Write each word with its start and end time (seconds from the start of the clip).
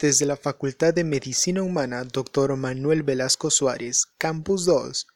Desde 0.00 0.24
la 0.24 0.38
Facultad 0.38 0.94
de 0.94 1.04
Medicina 1.04 1.62
Humana 1.62 2.04
Dr. 2.04 2.56
Manuel 2.56 3.02
Velasco 3.02 3.50
Suárez, 3.50 4.06
Campus 4.16 4.64
2, 4.64 5.06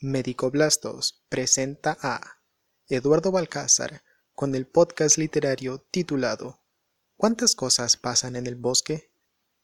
Médico 0.00 0.50
Blastos, 0.50 1.24
presenta 1.30 1.96
a 2.02 2.20
Eduardo 2.86 3.32
Balcázar 3.32 4.02
con 4.34 4.54
el 4.54 4.66
podcast 4.66 5.16
literario 5.16 5.78
titulado 5.90 6.60
¿Cuántas 7.16 7.54
cosas 7.54 7.96
pasan 7.96 8.36
en 8.36 8.46
el 8.46 8.56
bosque? 8.56 9.10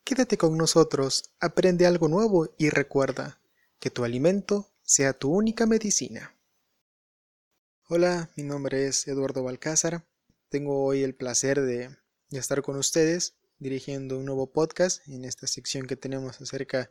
Quédate 0.02 0.38
con 0.38 0.56
nosotros, 0.56 1.24
aprende 1.40 1.84
algo 1.84 2.08
nuevo 2.08 2.54
y 2.56 2.70
recuerda 2.70 3.42
que 3.80 3.90
tu 3.90 4.04
alimento 4.04 4.72
sea 4.82 5.12
tu 5.12 5.30
única 5.30 5.66
medicina. 5.66 6.34
Hola, 7.86 8.30
mi 8.34 8.44
nombre 8.44 8.86
es 8.86 9.06
Eduardo 9.06 9.42
Balcázar. 9.42 10.06
Tengo 10.48 10.82
hoy 10.86 11.02
el 11.02 11.14
placer 11.14 11.60
de 11.60 11.94
estar 12.30 12.62
con 12.62 12.78
ustedes 12.78 13.34
dirigiendo 13.60 14.18
un 14.18 14.24
nuevo 14.24 14.50
podcast 14.50 15.06
en 15.06 15.26
esta 15.26 15.46
sección 15.46 15.86
que 15.86 15.94
tenemos 15.94 16.40
acerca 16.40 16.90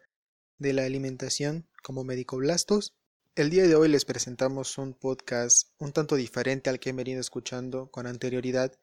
de 0.59 0.71
la 0.71 0.85
alimentación 0.85 1.67
como 1.83 2.03
médico 2.03 2.37
blastos. 2.37 2.95
El 3.35 3.49
día 3.49 3.63
de 3.63 3.73
hoy 3.73 3.89
les 3.89 4.05
presentamos 4.05 4.77
un 4.77 4.93
podcast 4.93 5.69
un 5.79 5.93
tanto 5.93 6.15
diferente 6.15 6.69
al 6.69 6.79
que 6.79 6.91
he 6.91 6.93
venido 6.93 7.19
escuchando 7.19 7.89
con 7.89 8.05
anterioridad 8.05 8.77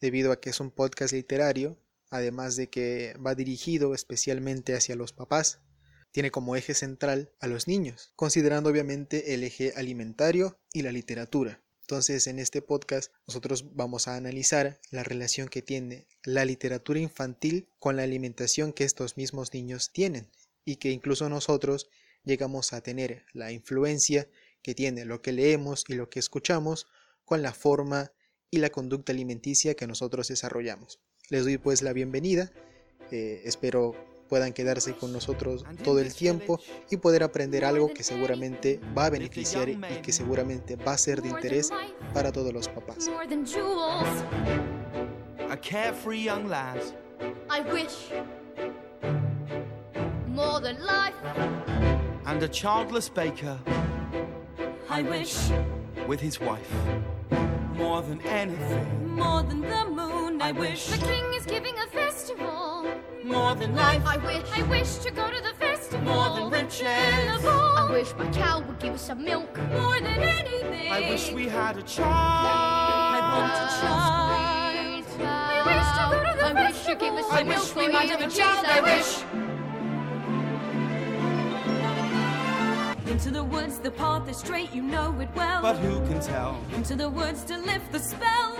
debido 0.00 0.32
a 0.32 0.40
que 0.40 0.48
es 0.48 0.60
un 0.60 0.70
podcast 0.70 1.12
literario, 1.12 1.78
además 2.08 2.56
de 2.56 2.70
que 2.70 3.14
va 3.24 3.34
dirigido 3.34 3.94
especialmente 3.94 4.74
hacia 4.74 4.96
los 4.96 5.12
papás. 5.12 5.60
Tiene 6.12 6.30
como 6.30 6.56
eje 6.56 6.72
central 6.72 7.34
a 7.40 7.48
los 7.48 7.68
niños, 7.68 8.12
considerando 8.16 8.70
obviamente 8.70 9.34
el 9.34 9.44
eje 9.44 9.74
alimentario 9.76 10.58
y 10.72 10.80
la 10.80 10.92
literatura. 10.92 11.62
Entonces, 11.86 12.26
en 12.26 12.40
este 12.40 12.62
podcast 12.62 13.12
nosotros 13.28 13.76
vamos 13.76 14.08
a 14.08 14.16
analizar 14.16 14.80
la 14.90 15.04
relación 15.04 15.46
que 15.46 15.62
tiene 15.62 16.08
la 16.24 16.44
literatura 16.44 16.98
infantil 16.98 17.68
con 17.78 17.94
la 17.94 18.02
alimentación 18.02 18.72
que 18.72 18.82
estos 18.82 19.16
mismos 19.16 19.54
niños 19.54 19.92
tienen 19.92 20.28
y 20.64 20.76
que 20.76 20.90
incluso 20.90 21.28
nosotros 21.28 21.88
llegamos 22.24 22.72
a 22.72 22.80
tener 22.80 23.24
la 23.34 23.52
influencia 23.52 24.28
que 24.62 24.74
tiene 24.74 25.04
lo 25.04 25.22
que 25.22 25.30
leemos 25.30 25.84
y 25.86 25.94
lo 25.94 26.10
que 26.10 26.18
escuchamos 26.18 26.88
con 27.24 27.40
la 27.40 27.52
forma 27.52 28.10
y 28.50 28.56
la 28.56 28.70
conducta 28.70 29.12
alimenticia 29.12 29.74
que 29.74 29.86
nosotros 29.86 30.26
desarrollamos. 30.26 30.98
Les 31.28 31.44
doy 31.44 31.56
pues 31.56 31.82
la 31.82 31.92
bienvenida, 31.92 32.50
eh, 33.12 33.42
espero 33.44 33.94
puedan 34.28 34.52
quedarse 34.52 34.94
con 34.94 35.12
nosotros 35.12 35.64
todo 35.82 36.00
el 36.00 36.14
tiempo 36.14 36.60
y 36.90 36.96
poder 36.96 37.22
aprender 37.22 37.64
algo 37.64 37.92
que 37.92 38.02
seguramente 38.02 38.80
va 38.96 39.06
a 39.06 39.10
beneficiar 39.10 39.68
y 39.68 39.78
que 40.02 40.12
seguramente 40.12 40.76
va 40.76 40.92
a 40.92 40.98
ser 40.98 41.22
de 41.22 41.28
interés 41.28 41.70
para 42.12 42.32
todos 42.32 42.52
los 42.52 42.68
papás. 42.68 43.08
A 45.48 45.56
carefree 45.56 46.24
young 46.24 46.48
lad. 46.48 46.80
I 47.48 47.60
wish 47.72 48.10
more 50.26 50.60
than 50.60 50.76
life. 50.84 51.14
And 52.26 52.42
a 52.42 52.48
childless 52.48 53.08
baker 53.08 53.58
I 54.88 55.02
wish 55.02 55.50
with 56.06 56.20
his 56.20 56.40
wife. 56.40 56.72
More 57.74 58.02
than 58.02 58.20
anything, 58.22 59.14
more 59.14 59.42
than 59.42 59.60
the 59.60 59.84
moon. 59.84 60.40
I 60.40 60.52
wish. 60.52 60.86
the 60.86 60.98
king 60.98 61.34
is 61.34 61.44
giving 61.44 61.74
a 61.74 61.85
festival. 61.85 61.85
More 63.26 63.54
than 63.54 63.74
life, 63.74 64.02
I 64.06 64.16
wish 64.18 64.44
I 64.54 64.62
wish 64.62 64.98
to 64.98 65.10
go 65.10 65.28
to 65.30 65.40
the 65.42 65.52
festival. 65.58 66.04
more 66.14 66.36
than 66.50 66.50
riches. 66.50 66.82
And. 66.82 67.46
I 67.46 67.88
wish 67.90 68.14
my 68.16 68.28
cow 68.30 68.60
would 68.60 68.78
give 68.78 68.94
us 68.94 69.02
some 69.02 69.24
milk. 69.24 69.58
More 69.70 69.98
than 70.00 70.06
anything. 70.06 70.92
I 70.92 71.00
wish 71.10 71.32
we 71.32 71.48
had 71.48 71.76
a 71.76 71.82
child. 71.82 72.06
I 72.08 73.20
want 73.36 73.52
a 73.52 73.68
child. 73.80 74.36
I 75.18 75.62
wish 75.70 75.88
to 75.96 76.02
go 76.12 76.18
to 76.30 76.36
the 76.38 76.44
I 76.46 76.52
wish 76.68 76.88
you 76.88 76.94
give 76.94 77.14
us 77.14 77.26
I 77.32 77.38
some 77.38 77.48
wish 77.48 77.56
milk. 77.56 77.76
we 77.76 77.86
or 77.86 77.92
might 77.92 78.10
have 78.10 78.20
a 78.20 78.24
cheese, 78.24 78.36
child, 78.38 78.66
I 78.66 78.80
wish. 78.80 79.24
Into 83.10 83.30
the 83.30 83.42
woods, 83.44 83.78
the 83.78 83.90
path 83.90 84.28
is 84.28 84.36
straight, 84.36 84.72
you 84.72 84.82
know 84.82 85.18
it 85.20 85.28
well. 85.34 85.62
But 85.62 85.76
who 85.78 85.98
can 86.06 86.20
tell? 86.20 86.60
Into 86.74 86.94
the 86.94 87.08
woods 87.08 87.44
to 87.44 87.56
lift 87.58 87.90
the 87.90 87.98
spell. 87.98 88.56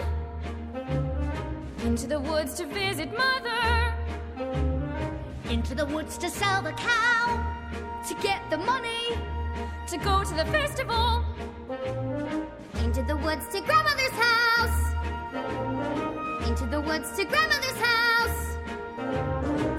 Into 1.84 2.06
the 2.06 2.19
woods 2.19 2.54
to 2.54 2.66
visit 2.66 3.12
mother. 3.16 3.75
Into 5.51 5.77
the 5.77 5.87
woods 5.87 6.19
to 6.19 6.29
sell 6.29 6.61
the 6.61 6.73
cow. 6.73 7.71
To 8.09 8.15
get 8.23 8.49
the 8.51 8.59
money. 8.59 9.17
To 9.89 9.97
go 9.99 10.25
to 10.25 10.34
the 10.34 10.45
festival. 10.47 11.25
Into 12.83 13.03
the 13.05 13.17
woods 13.17 13.47
to 13.53 13.61
grandmother's 13.61 14.11
house. 14.11 14.95
Into 16.49 16.67
the 16.67 16.81
woods 16.81 17.12
to 17.17 17.25
grandmother's 17.25 17.81
house. 17.81 18.57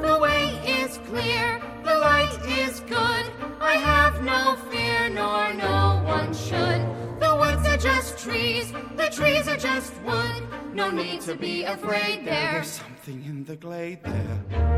The 0.01 0.17
way 0.21 0.45
is 0.65 0.99
clear, 0.99 1.61
the 1.83 1.95
light 1.95 2.39
is 2.47 2.79
good. 2.81 3.25
I 3.59 3.73
have 3.73 4.23
no 4.23 4.55
fear, 4.71 5.09
nor 5.09 5.53
no 5.53 6.01
one 6.05 6.33
should. 6.33 6.81
The 7.19 7.35
woods 7.35 7.67
are 7.67 7.77
just 7.77 8.17
trees, 8.17 8.71
the 8.95 9.09
trees 9.11 9.47
are 9.49 9.57
just 9.57 9.93
wood. 10.03 10.43
No 10.73 10.89
need 10.91 11.21
to 11.21 11.35
be 11.35 11.63
afraid, 11.63 12.23
There's 12.23 12.53
there's 12.53 12.67
something 12.67 13.23
in 13.25 13.43
the 13.43 13.55
glade 13.57 14.03
there. 14.03 14.76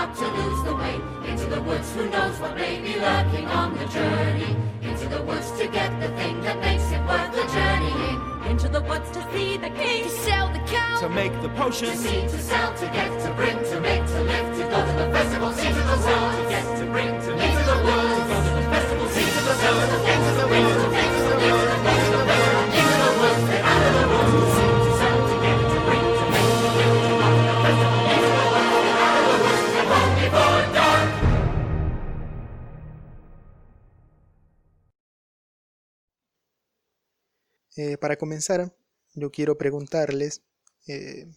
Not 0.00 0.16
to 0.16 0.28
lose 0.28 0.62
the 0.64 0.74
way. 0.74 0.94
Into 1.30 1.46
the 1.46 1.60
woods, 1.60 1.92
who 1.92 2.08
knows 2.08 2.40
what 2.40 2.56
may 2.56 2.80
be 2.80 2.94
lurking 2.98 3.46
on 3.46 3.76
the 3.76 3.84
journey. 3.86 4.56
Into 4.80 5.06
the 5.08 5.22
woods 5.22 5.50
to 5.58 5.68
get 5.68 5.90
the 6.00 6.08
thing 6.20 6.40
that 6.40 6.58
makes 6.60 6.90
it 6.90 7.02
worth 7.10 7.32
the 7.40 7.46
journeying. 7.56 8.18
Into 8.50 8.68
the 8.68 8.80
woods 8.80 9.10
to 9.10 9.20
see 9.32 9.58
the 9.58 9.68
king. 9.70 10.04
to 10.04 10.10
sell 10.26 10.48
the 10.54 10.60
cow. 10.60 11.00
To 11.00 11.08
make 11.10 11.34
the 11.42 11.50
potion, 11.50 11.90
To 11.90 11.96
see, 11.96 12.22
to 12.22 12.38
sell, 12.38 12.72
to 12.78 12.86
get, 12.86 13.10
to 13.24 13.30
bring, 13.34 13.58
to 13.72 13.80
make, 13.80 14.06
to 14.06 14.20
live, 14.22 14.48
to 14.58 14.64
go 14.72 14.78
to 14.88 14.92
the 15.02 15.08
festival, 15.16 15.52
see 15.52 15.68
to 15.68 15.74
the 15.74 15.96
woods. 16.06 16.39
Eh, 37.82 37.96
para 37.96 38.18
comenzar, 38.18 38.76
yo 39.14 39.32
quiero 39.32 39.56
preguntarles 39.56 40.42
eh, 40.86 41.32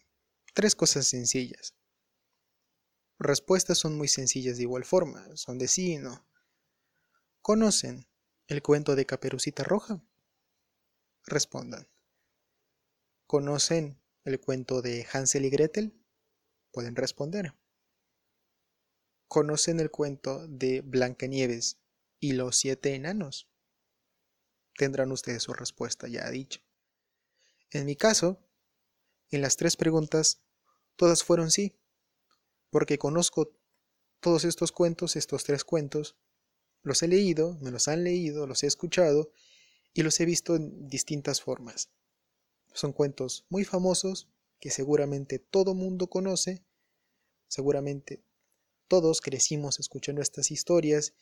tres 0.53 0.75
cosas 0.75 1.07
sencillas. 1.07 1.73
Respuestas 3.17 3.77
son 3.77 3.97
muy 3.97 4.09
sencillas 4.09 4.57
de 4.57 4.63
igual 4.63 4.83
forma, 4.83 5.25
son 5.37 5.57
de 5.57 5.69
sí 5.69 5.93
y 5.93 5.97
no. 5.99 6.27
¿Conocen 7.41 8.09
el 8.47 8.61
cuento 8.61 8.97
de 8.97 9.05
Caperucita 9.05 9.63
Roja? 9.63 10.03
Respondan. 11.25 11.87
¿Conocen 13.25 14.03
el 14.25 14.41
cuento 14.41 14.81
de 14.81 15.07
Hansel 15.13 15.45
y 15.45 15.49
Gretel? 15.49 15.97
Pueden 16.73 16.97
responder. 16.97 17.55
¿Conocen 19.29 19.79
el 19.79 19.91
cuento 19.91 20.45
de 20.49 20.81
Blancanieves 20.81 21.79
y 22.19 22.33
los 22.33 22.57
siete 22.57 22.95
enanos? 22.95 23.52
Tendrán 24.77 25.11
ustedes 25.11 25.43
su 25.43 25.53
respuesta 25.53 26.07
ya 26.07 26.29
dicha. 26.29 26.61
En 27.71 27.85
mi 27.85 27.95
caso, 27.95 28.39
en 29.29 29.41
las 29.41 29.55
tres 29.55 29.77
preguntas, 29.77 30.41
todas 30.95 31.23
fueron 31.23 31.51
sí, 31.51 31.75
porque 32.69 32.97
conozco 32.97 33.55
todos 34.19 34.45
estos 34.45 34.71
cuentos, 34.71 35.15
estos 35.15 35.43
tres 35.43 35.63
cuentos, 35.63 36.15
los 36.81 37.01
he 37.01 37.07
leído, 37.07 37.57
me 37.61 37.71
los 37.71 37.87
han 37.87 38.03
leído, 38.03 38.45
los 38.47 38.63
he 38.63 38.67
escuchado 38.67 39.31
y 39.93 40.03
los 40.03 40.19
he 40.19 40.25
visto 40.25 40.55
en 40.55 40.87
distintas 40.87 41.41
formas. 41.41 41.89
Son 42.73 42.93
cuentos 42.93 43.45
muy 43.49 43.63
famosos 43.63 44.29
que 44.59 44.69
seguramente 44.69 45.39
todo 45.39 45.73
mundo 45.73 46.07
conoce, 46.07 46.63
seguramente 47.47 48.23
todos 48.87 49.21
crecimos 49.21 49.79
escuchando 49.79 50.21
estas 50.21 50.51
historias 50.51 51.13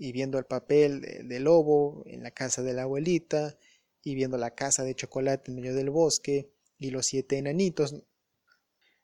y 0.00 0.12
viendo 0.12 0.38
el 0.38 0.46
papel 0.46 1.02
de, 1.02 1.40
lobo 1.40 2.02
en 2.06 2.22
la 2.22 2.30
casa 2.30 2.62
de 2.62 2.72
la 2.72 2.84
abuelita 2.84 3.58
y 4.02 4.14
viendo 4.14 4.38
la 4.38 4.54
casa 4.54 4.82
de 4.82 4.94
chocolate 4.94 5.50
en 5.50 5.56
medio 5.56 5.74
del 5.74 5.90
bosque 5.90 6.50
y 6.78 6.90
los 6.90 7.04
siete 7.04 7.36
enanitos. 7.36 7.94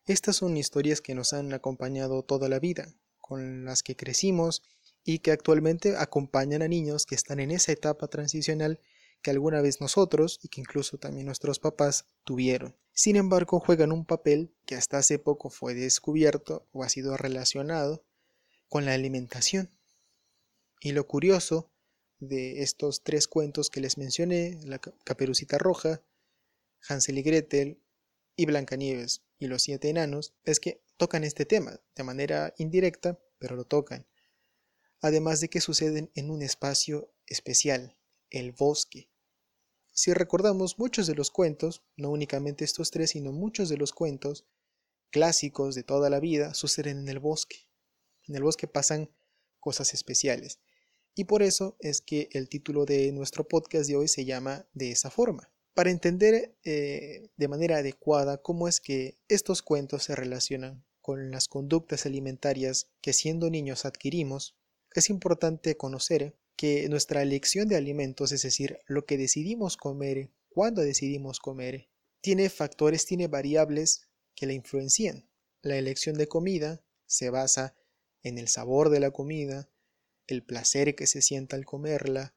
Estas 0.07 0.37
son 0.37 0.57
historias 0.57 1.03
que 1.03 1.15
nos 1.15 1.35
han 1.35 1.53
acompañado 1.53 2.23
toda 2.23 2.49
la 2.49 2.59
vida, 2.61 2.95
con 3.19 3.67
las 3.67 3.83
que 3.83 3.95
crecimos 3.95 4.63
y 5.05 5.19
que 5.19 5.33
actualmente 5.33 5.97
acompañan 5.99 6.63
a 6.63 6.69
niños 6.69 7.05
que 7.05 7.15
están 7.15 7.41
en 7.41 7.51
esa 7.51 7.73
etapa 7.73 8.09
transicional 8.09 8.81
que 9.21 9.31
alguna 9.31 9.61
vez 9.61 9.83
nosotros 9.83 10.41
y 10.43 10.49
que 10.49 10.63
incluso 10.63 10.97
también 10.97 11.27
nuestros 11.27 11.59
papás 11.59 12.07
tuvieron. 12.25 12.75
Sin 12.95 13.17
embargo, 13.17 13.61
juegan 13.61 13.93
un 13.93 14.07
papel 14.07 14.55
que 14.65 14.77
hasta 14.77 14.97
hace 14.97 15.19
poco 15.19 15.51
fue 15.51 15.75
descubierto 15.75 16.67
o 16.73 16.85
ha 16.85 16.89
sido 16.89 17.19
relacionado 17.19 18.03
con 18.71 18.87
la 18.87 18.95
alimentación. 18.95 19.76
Y 20.81 20.93
lo 20.93 21.07
curioso 21.07 21.71
de 22.19 22.63
estos 22.63 23.03
tres 23.03 23.29
cuentos 23.29 23.71
que 23.71 23.81
les 23.81 23.99
mencioné, 23.99 24.59
la 24.65 24.79
Caperucita 24.79 25.59
Roja, 25.59 26.03
Hansel 26.89 27.19
y 27.19 27.23
Gretel 27.23 27.83
y 28.37 28.47
Blancanieves 28.47 29.23
y 29.39 29.47
los 29.47 29.63
siete 29.63 29.89
enanos, 29.89 30.35
es 30.45 30.61
que 30.61 30.83
tocan 30.97 31.25
este 31.25 31.45
tema 31.45 31.81
de 31.95 32.05
manera 32.05 32.55
indirecta, 32.59 33.19
pero 33.39 33.57
lo 33.57 33.65
tocan. 33.65 34.07
Además 35.01 35.41
de 35.41 35.49
que 35.49 35.61
suceden 35.61 36.11
en 36.15 36.31
un 36.31 36.43
espacio 36.43 37.13
especial, 37.27 37.97
el 38.31 38.53
bosque. 38.53 39.11
Si 39.93 40.13
recordamos 40.13 40.79
muchos 40.79 41.07
de 41.07 41.15
los 41.15 41.31
cuentos, 41.31 41.83
no 41.97 42.11
únicamente 42.11 42.65
estos 42.65 42.91
tres, 42.91 43.11
sino 43.11 43.33
muchos 43.33 43.69
de 43.69 43.77
los 43.77 43.93
cuentos 43.93 44.47
clásicos 45.11 45.75
de 45.75 45.83
toda 45.83 46.11
la 46.11 46.21
vida 46.21 46.55
suceden 46.55 46.99
en 46.99 47.09
el 47.09 47.19
bosque. 47.19 47.69
En 48.25 48.35
el 48.35 48.43
bosque 48.43 48.67
pasan 48.67 49.11
cosas 49.61 49.95
especiales. 49.95 50.59
Y 51.19 51.25
por 51.25 51.43
eso 51.43 51.77
es 51.81 52.03
que 52.03 52.29
el 52.33 52.51
título 52.51 52.85
de 52.85 53.11
nuestro 53.11 53.49
podcast 53.49 53.89
de 53.89 53.97
hoy 53.97 54.07
se 54.07 54.27
llama 54.27 54.69
de 54.75 54.91
esa 54.91 55.11
forma. 55.11 55.51
Para 55.73 55.91
entender 55.91 56.55
eh, 56.63 57.31
de 57.37 57.49
manera 57.49 57.79
adecuada 57.79 58.37
cómo 58.37 58.69
es 58.69 58.81
que 58.81 59.17
estos 59.29 59.63
cuentos 59.63 60.05
se 60.05 60.15
relacionan 60.15 60.85
con 61.01 61.31
las 61.31 61.49
conductas 61.49 62.05
alimentarias 62.05 62.91
que 63.01 63.15
siendo 63.15 63.49
niños 63.49 63.87
adquirimos, 63.87 64.57
es 64.95 65.09
importante 65.09 65.77
conocer 65.79 66.37
que 66.55 66.87
nuestra 66.91 67.23
elección 67.23 67.69
de 67.69 67.77
alimentos, 67.77 68.33
es 68.33 68.43
decir, 68.43 68.79
lo 68.87 69.07
que 69.07 69.17
decidimos 69.17 69.79
comer, 69.79 70.31
cuándo 70.51 70.83
decidimos 70.83 71.41
comer, 71.41 71.89
tiene 72.21 72.51
factores, 72.51 73.07
tiene 73.07 73.29
variables 73.29 74.09
que 74.35 74.47
la 74.47 74.53
influencian. 74.53 75.29
La 75.63 75.77
elección 75.77 76.17
de 76.17 76.27
comida 76.27 76.83
se 77.07 77.31
basa 77.31 77.75
en 78.23 78.39
el 78.39 78.49
sabor 78.49 78.91
de 78.91 79.01
la 79.01 79.13
comida, 79.13 79.69
el 80.27 80.43
placer 80.43 80.95
que 80.95 81.07
se 81.07 81.23
sienta 81.23 81.57
al 81.57 81.65
comerla, 81.65 82.35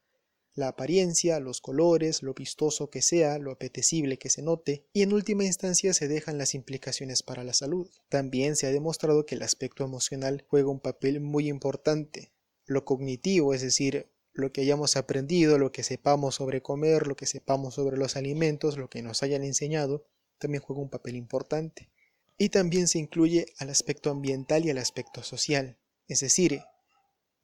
la 0.56 0.68
apariencia, 0.68 1.40
los 1.40 1.62
colores, 1.62 2.22
lo 2.22 2.34
vistoso 2.34 2.90
que 2.90 3.02
sea, 3.02 3.38
lo 3.38 3.52
apetecible 3.52 4.18
que 4.18 4.30
se 4.30 4.42
note, 4.42 4.86
y 4.94 5.04
en 5.04 5.14
última 5.14 5.46
instancia 5.46 5.94
se 5.94 6.08
dejan 6.08 6.38
las 6.38 6.54
implicaciones 6.54 7.24
para 7.24 7.44
la 7.44 7.54
salud. 7.54 7.90
También 8.10 8.56
se 8.56 8.68
ha 8.68 8.72
demostrado 8.72 9.26
que 9.26 9.36
el 9.36 9.44
aspecto 9.44 9.84
emocional 9.84 10.46
juega 10.48 10.70
un 10.70 10.82
papel 10.82 11.22
muy 11.22 11.48
importante. 11.48 12.34
Lo 12.66 12.84
cognitivo, 12.84 13.54
es 13.54 13.62
decir, 13.62 14.12
lo 14.34 14.52
que 14.52 14.62
hayamos 14.62 14.96
aprendido, 14.96 15.58
lo 15.58 15.72
que 15.72 15.84
sepamos 15.84 16.36
sobre 16.36 16.62
comer, 16.62 17.08
lo 17.08 17.16
que 17.16 17.26
sepamos 17.26 17.76
sobre 17.76 17.98
los 17.98 18.16
alimentos, 18.16 18.78
lo 18.78 18.90
que 18.90 19.02
nos 19.02 19.24
hayan 19.24 19.44
enseñado, 19.44 20.06
también 20.38 20.64
juega 20.64 20.82
un 20.82 20.90
papel 20.90 21.16
importante. 21.16 21.90
Y 22.38 22.50
también 22.50 22.88
se 22.88 23.00
incluye 23.00 23.48
al 23.58 23.70
aspecto 23.70 24.10
ambiental 24.10 24.66
y 24.66 24.70
al 24.70 24.78
aspecto 24.78 25.24
social, 25.24 25.78
es 26.08 26.22
decir, 26.22 26.62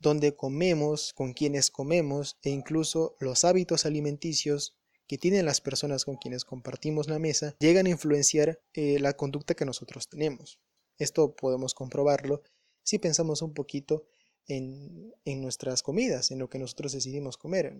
donde 0.05 0.35
comemos, 0.35 1.13
con 1.13 1.33
quienes 1.33 1.71
comemos 1.71 2.37
e 2.43 2.51
incluso 2.51 3.17
los 3.19 3.43
hábitos 3.43 3.87
alimenticios 3.87 4.77
que 5.07 5.17
tienen 5.17 5.47
las 5.47 5.61
personas 5.61 6.05
con 6.05 6.17
quienes 6.17 6.45
compartimos 6.45 7.07
la 7.07 7.17
mesa 7.17 7.55
llegan 7.59 7.87
a 7.87 7.89
influenciar 7.89 8.61
eh, 8.73 8.99
la 8.99 9.13
conducta 9.13 9.55
que 9.55 9.65
nosotros 9.65 10.07
tenemos. 10.07 10.59
Esto 10.99 11.35
podemos 11.35 11.73
comprobarlo 11.73 12.43
si 12.83 12.99
pensamos 12.99 13.41
un 13.41 13.55
poquito 13.55 14.05
en, 14.45 15.11
en 15.25 15.41
nuestras 15.41 15.81
comidas, 15.81 16.29
en 16.29 16.37
lo 16.37 16.49
que 16.49 16.59
nosotros 16.59 16.91
decidimos 16.91 17.37
comer. 17.37 17.75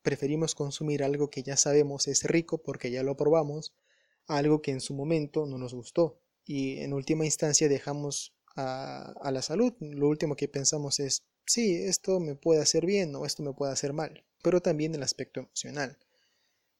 Preferimos 0.00 0.54
consumir 0.54 1.02
algo 1.02 1.28
que 1.28 1.42
ya 1.42 1.58
sabemos 1.58 2.08
es 2.08 2.24
rico 2.24 2.62
porque 2.62 2.90
ya 2.90 3.02
lo 3.02 3.14
probamos, 3.14 3.74
algo 4.26 4.62
que 4.62 4.70
en 4.70 4.80
su 4.80 4.94
momento 4.94 5.44
no 5.44 5.58
nos 5.58 5.74
gustó 5.74 6.18
y 6.46 6.78
en 6.78 6.94
última 6.94 7.26
instancia 7.26 7.68
dejamos 7.68 8.32
a 8.56 9.30
la 9.30 9.42
salud. 9.42 9.74
Lo 9.80 10.08
último 10.08 10.34
que 10.34 10.48
pensamos 10.48 10.98
es 10.98 11.24
sí, 11.48 11.74
esto 11.74 12.20
me 12.20 12.34
puede 12.34 12.60
hacer 12.60 12.86
bien 12.86 13.14
o 13.16 13.26
esto 13.26 13.42
me 13.42 13.52
puede 13.52 13.72
hacer 13.72 13.92
mal, 13.92 14.24
pero 14.42 14.60
también 14.60 14.94
el 14.94 15.02
aspecto 15.02 15.40
emocional. 15.40 15.98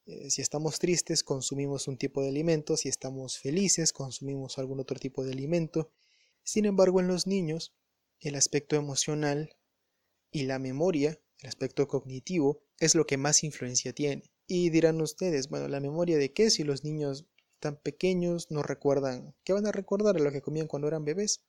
Eh, 0.05 0.29
si 0.29 0.41
estamos 0.41 0.79
tristes, 0.79 1.23
consumimos 1.23 1.87
un 1.87 1.97
tipo 1.97 2.21
de 2.21 2.29
alimento, 2.29 2.77
si 2.77 2.89
estamos 2.89 3.39
felices, 3.39 3.93
consumimos 3.93 4.57
algún 4.57 4.79
otro 4.79 4.97
tipo 4.99 5.23
de 5.23 5.33
alimento. 5.33 5.91
Sin 6.43 6.65
embargo, 6.65 6.99
en 6.99 7.07
los 7.07 7.27
niños, 7.27 7.75
el 8.19 8.35
aspecto 8.35 8.75
emocional 8.75 9.55
y 10.31 10.43
la 10.43 10.59
memoria, 10.59 11.19
el 11.39 11.47
aspecto 11.47 11.87
cognitivo, 11.87 12.63
es 12.79 12.95
lo 12.95 13.05
que 13.05 13.17
más 13.17 13.43
influencia 13.43 13.93
tiene. 13.93 14.23
Y 14.47 14.69
dirán 14.69 15.01
ustedes, 15.01 15.49
bueno, 15.49 15.67
¿la 15.67 15.79
memoria 15.79 16.17
de 16.17 16.33
qué? 16.33 16.49
Si 16.49 16.63
los 16.63 16.83
niños 16.83 17.27
tan 17.59 17.75
pequeños 17.75 18.49
no 18.49 18.63
recuerdan, 18.63 19.35
¿qué 19.43 19.53
van 19.53 19.67
a 19.67 19.71
recordar 19.71 20.15
a 20.15 20.19
lo 20.19 20.31
que 20.31 20.41
comían 20.41 20.67
cuando 20.67 20.87
eran 20.87 21.05
bebés? 21.05 21.41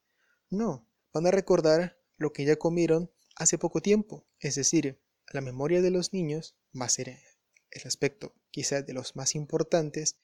No, 0.50 0.86
van 1.12 1.26
a 1.26 1.30
recordar 1.30 1.99
lo 2.20 2.32
que 2.32 2.44
ya 2.44 2.56
comieron 2.56 3.10
hace 3.34 3.58
poco 3.58 3.80
tiempo. 3.80 4.26
Es 4.38 4.54
decir, 4.54 5.00
la 5.32 5.40
memoria 5.40 5.80
de 5.80 5.90
los 5.90 6.12
niños 6.12 6.54
va 6.78 6.84
a 6.84 6.90
ser 6.90 7.08
el 7.08 7.82
aspecto 7.86 8.34
quizás 8.50 8.86
de 8.86 8.92
los 8.92 9.16
más 9.16 9.34
importantes 9.34 10.16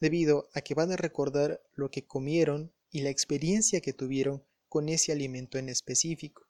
debido 0.00 0.48
a 0.54 0.62
que 0.62 0.74
van 0.74 0.90
a 0.92 0.96
recordar 0.96 1.62
lo 1.74 1.90
que 1.90 2.06
comieron 2.06 2.72
y 2.90 3.02
la 3.02 3.10
experiencia 3.10 3.82
que 3.82 3.92
tuvieron 3.92 4.44
con 4.68 4.88
ese 4.88 5.12
alimento 5.12 5.58
en 5.58 5.68
específico 5.68 6.48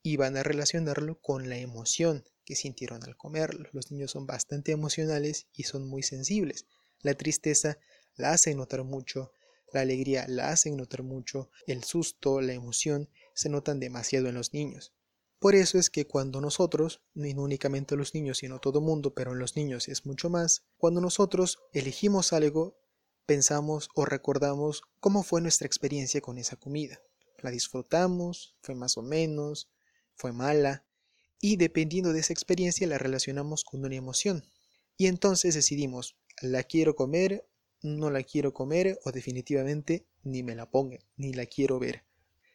y 0.00 0.16
van 0.16 0.36
a 0.36 0.44
relacionarlo 0.44 1.20
con 1.20 1.48
la 1.48 1.58
emoción 1.58 2.24
que 2.44 2.54
sintieron 2.54 3.02
al 3.02 3.16
comerlo. 3.16 3.68
Los 3.72 3.90
niños 3.90 4.12
son 4.12 4.26
bastante 4.26 4.70
emocionales 4.70 5.48
y 5.54 5.64
son 5.64 5.88
muy 5.88 6.04
sensibles. 6.04 6.66
La 7.00 7.14
tristeza 7.14 7.78
la 8.14 8.30
hace 8.30 8.54
notar 8.54 8.84
mucho, 8.84 9.32
la 9.72 9.80
alegría 9.80 10.24
la 10.28 10.50
hace 10.50 10.70
notar 10.70 11.02
mucho, 11.02 11.50
el 11.66 11.82
susto, 11.82 12.40
la 12.40 12.52
emoción 12.52 13.10
se 13.36 13.50
notan 13.50 13.78
demasiado 13.78 14.28
en 14.28 14.34
los 14.34 14.52
niños. 14.54 14.92
Por 15.38 15.54
eso 15.54 15.78
es 15.78 15.90
que 15.90 16.06
cuando 16.06 16.40
nosotros, 16.40 17.02
y 17.14 17.34
no 17.34 17.42
únicamente 17.42 17.94
los 17.94 18.14
niños, 18.14 18.38
sino 18.38 18.58
todo 18.58 18.80
mundo, 18.80 19.14
pero 19.14 19.32
en 19.32 19.38
los 19.38 19.54
niños 19.54 19.88
es 19.88 20.06
mucho 20.06 20.30
más, 20.30 20.64
cuando 20.78 21.02
nosotros 21.02 21.58
elegimos 21.72 22.32
algo, 22.32 22.78
pensamos 23.26 23.90
o 23.94 24.06
recordamos 24.06 24.82
cómo 24.98 25.22
fue 25.22 25.42
nuestra 25.42 25.66
experiencia 25.66 26.22
con 26.22 26.38
esa 26.38 26.56
comida. 26.56 27.02
La 27.42 27.50
disfrutamos, 27.50 28.56
fue 28.62 28.74
más 28.74 28.96
o 28.96 29.02
menos, 29.02 29.68
fue 30.14 30.32
mala, 30.32 30.86
y 31.38 31.56
dependiendo 31.56 32.14
de 32.14 32.20
esa 32.20 32.32
experiencia 32.32 32.86
la 32.86 32.96
relacionamos 32.96 33.62
con 33.64 33.84
una 33.84 33.94
emoción. 33.94 34.42
Y 34.96 35.08
entonces 35.08 35.54
decidimos, 35.54 36.16
la 36.40 36.62
quiero 36.62 36.96
comer, 36.96 37.46
no 37.82 38.10
la 38.10 38.22
quiero 38.22 38.54
comer 38.54 38.98
o 39.04 39.12
definitivamente 39.12 40.06
ni 40.22 40.42
me 40.42 40.54
la 40.54 40.70
pongan, 40.70 41.00
ni 41.16 41.34
la 41.34 41.44
quiero 41.44 41.78
ver. 41.78 42.05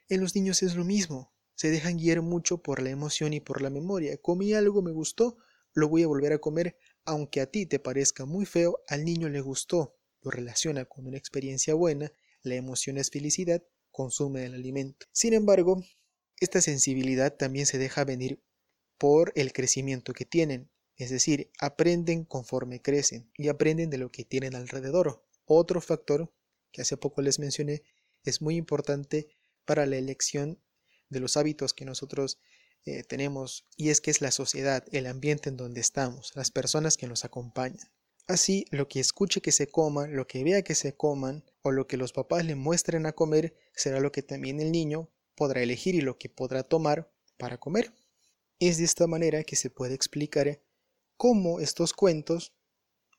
En 0.09 0.21
los 0.21 0.35
niños 0.35 0.63
es 0.63 0.75
lo 0.75 0.83
mismo, 0.83 1.33
se 1.55 1.69
dejan 1.69 1.97
guiar 1.97 2.21
mucho 2.21 2.61
por 2.61 2.81
la 2.81 2.89
emoción 2.89 3.33
y 3.33 3.39
por 3.39 3.61
la 3.61 3.69
memoria. 3.69 4.17
Comí 4.17 4.53
algo, 4.53 4.81
me 4.81 4.91
gustó, 4.91 5.37
lo 5.73 5.87
voy 5.87 6.03
a 6.03 6.07
volver 6.07 6.33
a 6.33 6.39
comer, 6.39 6.77
aunque 7.05 7.41
a 7.41 7.45
ti 7.45 7.65
te 7.65 7.79
parezca 7.79 8.25
muy 8.25 8.45
feo, 8.45 8.79
al 8.87 9.05
niño 9.05 9.29
le 9.29 9.41
gustó, 9.41 9.95
lo 10.21 10.31
relaciona 10.31 10.85
con 10.85 11.05
una 11.05 11.17
experiencia 11.17 11.73
buena, 11.73 12.11
la 12.41 12.55
emoción 12.55 12.97
es 12.97 13.09
felicidad, 13.09 13.63
consume 13.91 14.45
el 14.45 14.55
alimento. 14.55 15.05
Sin 15.11 15.33
embargo, 15.33 15.83
esta 16.39 16.61
sensibilidad 16.61 17.35
también 17.35 17.65
se 17.65 17.77
deja 17.77 18.03
venir 18.03 18.41
por 18.97 19.31
el 19.35 19.53
crecimiento 19.53 20.13
que 20.13 20.25
tienen, 20.25 20.71
es 20.95 21.09
decir, 21.09 21.51
aprenden 21.59 22.25
conforme 22.25 22.81
crecen 22.81 23.31
y 23.37 23.47
aprenden 23.47 23.89
de 23.89 23.97
lo 23.97 24.11
que 24.11 24.25
tienen 24.25 24.55
alrededor. 24.55 25.23
Otro 25.45 25.81
factor 25.81 26.33
que 26.71 26.81
hace 26.81 26.97
poco 26.97 27.21
les 27.21 27.39
mencioné 27.39 27.83
es 28.23 28.41
muy 28.41 28.55
importante 28.55 29.27
para 29.65 29.85
la 29.85 29.97
elección 29.97 30.59
de 31.09 31.19
los 31.19 31.37
hábitos 31.37 31.73
que 31.73 31.85
nosotros 31.85 32.39
eh, 32.85 33.03
tenemos 33.03 33.67
y 33.77 33.89
es 33.89 34.01
que 34.01 34.09
es 34.09 34.21
la 34.21 34.31
sociedad, 34.31 34.83
el 34.91 35.05
ambiente 35.05 35.49
en 35.49 35.57
donde 35.57 35.81
estamos, 35.81 36.31
las 36.35 36.51
personas 36.51 36.97
que 36.97 37.07
nos 37.07 37.25
acompañan. 37.25 37.91
Así, 38.27 38.65
lo 38.71 38.87
que 38.87 38.99
escuche 38.99 39.41
que 39.41 39.51
se 39.51 39.67
coman, 39.67 40.15
lo 40.15 40.25
que 40.25 40.43
vea 40.43 40.61
que 40.63 40.73
se 40.73 40.95
coman 40.95 41.43
o 41.61 41.71
lo 41.71 41.87
que 41.87 41.97
los 41.97 42.13
papás 42.13 42.45
le 42.45 42.55
muestren 42.55 43.05
a 43.05 43.11
comer 43.11 43.55
será 43.75 43.99
lo 43.99 44.11
que 44.11 44.23
también 44.23 44.59
el 44.59 44.71
niño 44.71 45.09
podrá 45.35 45.61
elegir 45.61 45.95
y 45.95 46.01
lo 46.01 46.17
que 46.17 46.29
podrá 46.29 46.63
tomar 46.63 47.11
para 47.37 47.59
comer. 47.59 47.93
Es 48.59 48.77
de 48.77 48.85
esta 48.85 49.05
manera 49.07 49.43
que 49.43 49.55
se 49.55 49.69
puede 49.69 49.95
explicar 49.95 50.61
cómo 51.17 51.59
estos 51.59 51.93
cuentos 51.93 52.53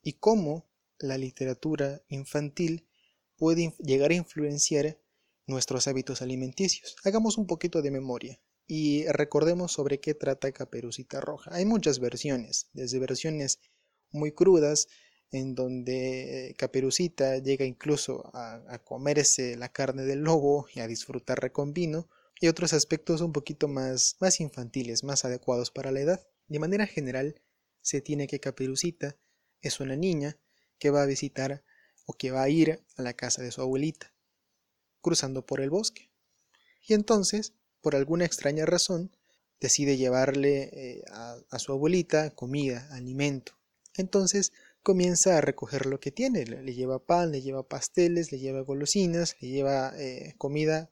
y 0.01 0.13
cómo 0.13 0.69
la 0.99 1.17
literatura 1.17 2.01
infantil 2.07 2.87
puede 3.37 3.73
llegar 3.79 4.11
a 4.11 4.15
influenciar 4.15 4.97
nuestros 5.47 5.87
hábitos 5.87 6.21
alimenticios. 6.21 6.95
Hagamos 7.03 7.37
un 7.37 7.47
poquito 7.47 7.81
de 7.81 7.91
memoria 7.91 8.39
y 8.65 9.05
recordemos 9.07 9.73
sobre 9.73 9.99
qué 9.99 10.13
trata 10.13 10.51
Caperucita 10.51 11.19
Roja. 11.19 11.51
Hay 11.53 11.65
muchas 11.65 11.99
versiones, 11.99 12.69
desde 12.73 12.99
versiones 12.99 13.59
muy 14.11 14.31
crudas, 14.31 14.87
en 15.31 15.55
donde 15.55 16.55
Caperucita 16.57 17.39
llega 17.39 17.65
incluso 17.65 18.29
a, 18.33 18.79
comerse 18.85 19.57
la 19.57 19.69
carne 19.69 20.03
del 20.03 20.19
lobo 20.19 20.67
y 20.73 20.79
a 20.79 20.87
disfrutar 20.87 21.51
con 21.51 21.73
vino, 21.73 22.07
y 22.39 22.47
otros 22.47 22.73
aspectos 22.73 23.21
un 23.21 23.31
poquito 23.31 23.67
más, 23.67 24.17
más 24.19 24.39
infantiles, 24.39 25.03
más 25.03 25.25
adecuados 25.25 25.71
para 25.71 25.91
la 25.91 26.01
edad. 26.01 26.27
De 26.47 26.59
manera 26.59 26.85
general, 26.85 27.41
se 27.81 28.01
tiene 28.01 28.27
que 28.27 28.39
Caperucita 28.39 29.17
es 29.61 29.79
una 29.79 29.95
niña 29.95 30.37
que 30.77 30.89
va 30.89 31.03
a 31.03 31.07
visitar 31.07 31.63
o 32.05 32.13
que 32.13 32.31
va 32.31 32.43
a 32.43 32.49
ir 32.49 32.83
a 32.97 33.01
la 33.01 33.13
casa 33.13 33.41
de 33.41 33.51
su 33.51 33.61
abuelita 33.61 34.12
cruzando 35.03 35.45
por 35.45 35.61
el 35.61 35.69
bosque. 35.69 36.09
Y 36.87 36.95
entonces, 36.95 37.53
por 37.81 37.95
alguna 37.95 38.25
extraña 38.25 38.65
razón, 38.65 39.11
decide 39.59 39.97
llevarle 39.97 40.69
eh, 40.73 41.03
a, 41.11 41.59
su 41.59 41.71
abuelita 41.71 42.31
comida, 42.31 42.87
alimento. 42.91 43.53
Entonces 43.95 44.51
comienza 44.81 45.37
a 45.37 45.41
recoger 45.41 45.85
lo 45.85 45.99
que 45.99 46.11
tiene. 46.11 46.45
Le, 46.45 46.63
le 46.63 46.73
lleva 46.73 46.97
pan, 46.97 47.31
le 47.31 47.41
lleva 47.41 47.67
pasteles, 47.67 48.31
le 48.31 48.39
lleva 48.39 48.61
golosinas, 48.61 49.35
le 49.39 49.49
lleva 49.49 49.93
eh, 49.97 50.33
comida 50.39 50.89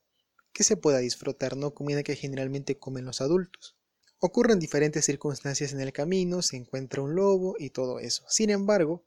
que 0.54 0.64
se 0.64 0.78
pueda 0.78 1.00
disfrutar, 1.00 1.58
¿no? 1.58 1.74
Comida 1.74 2.04
que 2.04 2.16
generalmente 2.16 2.78
comen 2.78 3.06
los 3.06 3.22
adultos. 3.22 3.76
Ocurren 4.20 4.60
diferentes 4.60 5.06
circunstancias 5.06 5.74
en 5.74 5.80
el 5.82 5.92
camino, 5.92 6.42
se 6.42 6.58
encuentra 6.58 7.02
un 7.02 7.16
lobo 7.16 7.56
y 7.58 7.72
todo 7.72 8.00
eso. 8.00 8.24
Sin 8.30 8.52
embargo, 8.52 9.04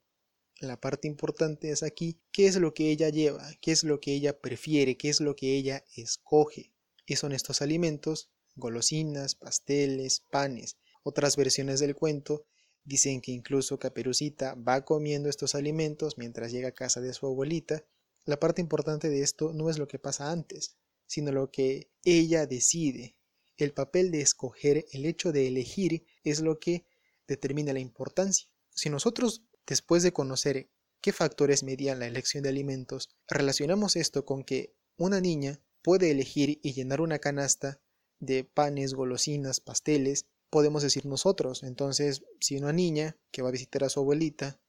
la 0.60 0.80
parte 0.80 1.08
importante 1.08 1.70
es 1.70 1.82
aquí, 1.82 2.20
¿qué 2.32 2.46
es 2.46 2.56
lo 2.56 2.74
que 2.74 2.90
ella 2.90 3.08
lleva? 3.08 3.50
¿Qué 3.60 3.72
es 3.72 3.84
lo 3.84 4.00
que 4.00 4.14
ella 4.14 4.38
prefiere? 4.38 4.96
¿Qué 4.96 5.08
es 5.08 5.20
lo 5.20 5.34
que 5.36 5.56
ella 5.56 5.84
escoge? 5.96 6.72
Y 7.06 7.16
son 7.16 7.32
estos 7.32 7.60
alimentos, 7.60 8.30
golosinas, 8.54 9.34
pasteles, 9.34 10.20
panes. 10.30 10.76
Otras 11.02 11.36
versiones 11.36 11.80
del 11.80 11.96
cuento 11.96 12.46
dicen 12.84 13.20
que 13.20 13.32
incluso 13.32 13.78
Caperucita 13.78 14.54
va 14.54 14.84
comiendo 14.84 15.28
estos 15.28 15.54
alimentos 15.54 16.18
mientras 16.18 16.52
llega 16.52 16.68
a 16.68 16.72
casa 16.72 17.00
de 17.00 17.12
su 17.12 17.26
abuelita. 17.26 17.84
La 18.24 18.38
parte 18.38 18.62
importante 18.62 19.08
de 19.08 19.22
esto 19.22 19.52
no 19.52 19.70
es 19.70 19.78
lo 19.78 19.88
que 19.88 19.98
pasa 19.98 20.30
antes, 20.30 20.76
sino 21.06 21.32
lo 21.32 21.50
que 21.50 21.90
ella 22.04 22.46
decide. 22.46 23.16
El 23.56 23.72
papel 23.72 24.10
de 24.10 24.20
escoger, 24.20 24.86
el 24.92 25.04
hecho 25.04 25.32
de 25.32 25.46
elegir, 25.46 26.06
es 26.22 26.40
lo 26.40 26.58
que 26.58 26.86
determina 27.26 27.72
la 27.72 27.80
importancia. 27.80 28.48
Si 28.70 28.90
nosotros, 28.90 29.44
después 29.66 30.02
de 30.02 30.12
conocer 30.12 30.68
qué 31.00 31.12
factores 31.12 31.62
medían 31.62 31.98
la 31.98 32.06
elección 32.06 32.42
de 32.42 32.50
alimentos, 32.50 33.10
relacionamos 33.28 33.96
esto 33.96 34.24
con 34.24 34.44
que 34.44 34.74
una 34.96 35.20
niña 35.20 35.60
puede 35.82 36.10
elegir 36.10 36.60
y 36.62 36.72
llenar 36.72 37.00
una 37.00 37.18
canasta 37.18 37.80
de 38.20 38.44
panes, 38.44 38.94
golosinas, 38.94 39.60
pasteles, 39.60 40.26
podemos 40.50 40.82
decir 40.82 41.04
nosotros. 41.04 41.62
Entonces, 41.62 42.22
si 42.40 42.56
una 42.56 42.72
niña 42.72 43.16
que 43.30 43.42
va 43.42 43.48
a 43.48 43.52
visitar 43.52 43.84
a 43.84 43.88
su 43.88 44.00
abuelita 44.00 44.60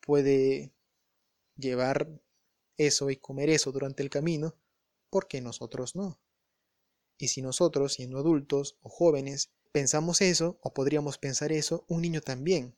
puede 0.00 0.72
llevar 1.56 2.20
eso 2.76 3.10
y 3.10 3.16
comer 3.16 3.50
eso 3.50 3.72
durante 3.72 4.02
el 4.02 4.10
camino, 4.10 4.56
¿por 5.10 5.26
qué 5.26 5.40
nosotros 5.40 5.96
no? 5.96 6.20
Y 7.18 7.28
si 7.28 7.42
nosotros, 7.42 7.94
siendo 7.94 8.18
adultos 8.18 8.76
o 8.80 8.88
jóvenes, 8.88 9.50
pensamos 9.72 10.20
eso, 10.20 10.58
o 10.62 10.72
podríamos 10.72 11.18
pensar 11.18 11.52
eso, 11.52 11.84
un 11.88 12.02
niño 12.02 12.20
también. 12.20 12.76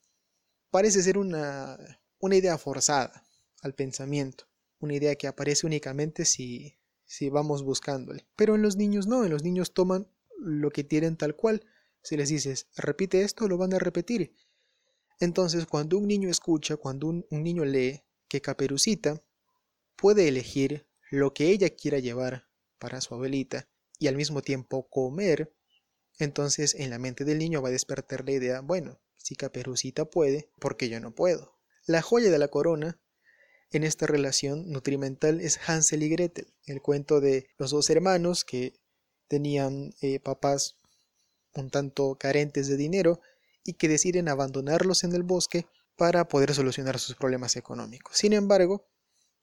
Parece 0.70 1.02
ser 1.02 1.18
una, 1.18 1.78
una 2.18 2.36
idea 2.36 2.58
forzada 2.58 3.24
al 3.62 3.74
pensamiento, 3.74 4.44
una 4.78 4.94
idea 4.94 5.16
que 5.16 5.26
aparece 5.26 5.66
únicamente 5.66 6.24
si, 6.24 6.78
si 7.04 7.28
vamos 7.28 7.62
buscándole. 7.62 8.26
Pero 8.36 8.54
en 8.54 8.62
los 8.62 8.76
niños 8.76 9.06
no, 9.06 9.24
en 9.24 9.30
los 9.30 9.42
niños 9.42 9.74
toman 9.74 10.08
lo 10.38 10.70
que 10.70 10.84
tienen 10.84 11.16
tal 11.16 11.34
cual. 11.34 11.64
Si 12.02 12.16
les 12.16 12.28
dices, 12.28 12.68
repite 12.76 13.22
esto, 13.22 13.48
lo 13.48 13.58
van 13.58 13.74
a 13.74 13.78
repetir. 13.78 14.34
Entonces, 15.18 15.66
cuando 15.66 15.98
un 15.98 16.06
niño 16.06 16.30
escucha, 16.30 16.76
cuando 16.76 17.08
un, 17.08 17.26
un 17.30 17.42
niño 17.42 17.64
lee 17.64 18.02
que 18.28 18.40
Caperucita 18.40 19.22
puede 19.96 20.28
elegir 20.28 20.86
lo 21.10 21.34
que 21.34 21.50
ella 21.50 21.68
quiera 21.70 21.98
llevar 21.98 22.48
para 22.78 23.00
su 23.00 23.14
abuelita 23.14 23.68
y 23.98 24.06
al 24.06 24.16
mismo 24.16 24.40
tiempo 24.40 24.88
comer, 24.88 25.54
entonces 26.18 26.74
en 26.74 26.90
la 26.90 26.98
mente 26.98 27.24
del 27.24 27.38
niño 27.38 27.60
va 27.60 27.68
a 27.68 27.72
despertar 27.72 28.24
la 28.24 28.32
idea, 28.32 28.60
bueno, 28.60 29.00
si 29.22 29.36
Caperucita 29.36 30.06
puede, 30.06 30.50
¿por 30.58 30.76
qué 30.76 30.88
yo 30.88 31.00
no 31.00 31.14
puedo? 31.14 31.58
La 31.86 32.02
joya 32.02 32.30
de 32.30 32.38
la 32.38 32.48
corona 32.48 32.98
en 33.70 33.84
esta 33.84 34.06
relación 34.06 34.70
nutrimental 34.70 35.40
es 35.40 35.58
Hansel 35.66 36.02
y 36.02 36.08
Gretel, 36.08 36.52
el 36.66 36.82
cuento 36.82 37.20
de 37.20 37.48
los 37.56 37.70
dos 37.70 37.90
hermanos 37.90 38.44
que 38.44 38.74
tenían 39.28 39.94
eh, 40.00 40.18
papás 40.20 40.78
un 41.54 41.70
tanto 41.70 42.16
carentes 42.18 42.68
de 42.68 42.76
dinero 42.76 43.20
y 43.64 43.74
que 43.74 43.88
deciden 43.88 44.28
abandonarlos 44.28 45.04
en 45.04 45.12
el 45.14 45.22
bosque 45.22 45.66
para 45.96 46.26
poder 46.28 46.54
solucionar 46.54 46.98
sus 46.98 47.14
problemas 47.14 47.56
económicos. 47.56 48.16
Sin 48.16 48.32
embargo, 48.32 48.88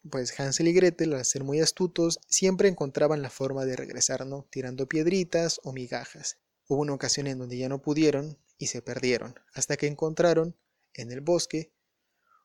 pues 0.09 0.37
Hansel 0.39 0.67
y 0.67 0.73
Gretel, 0.73 1.13
al 1.13 1.25
ser 1.25 1.43
muy 1.43 1.59
astutos, 1.59 2.19
siempre 2.27 2.67
encontraban 2.67 3.21
la 3.21 3.29
forma 3.29 3.65
de 3.65 3.75
regresar, 3.75 4.25
¿no? 4.25 4.47
Tirando 4.49 4.87
piedritas 4.87 5.59
o 5.63 5.71
migajas. 5.71 6.37
Hubo 6.67 6.81
una 6.81 6.93
ocasión 6.93 7.27
en 7.27 7.37
donde 7.37 7.57
ya 7.57 7.69
no 7.69 7.81
pudieron 7.81 8.37
y 8.57 8.67
se 8.67 8.81
perdieron, 8.81 9.35
hasta 9.53 9.77
que 9.77 9.87
encontraron 9.87 10.55
en 10.93 11.11
el 11.11 11.21
bosque 11.21 11.71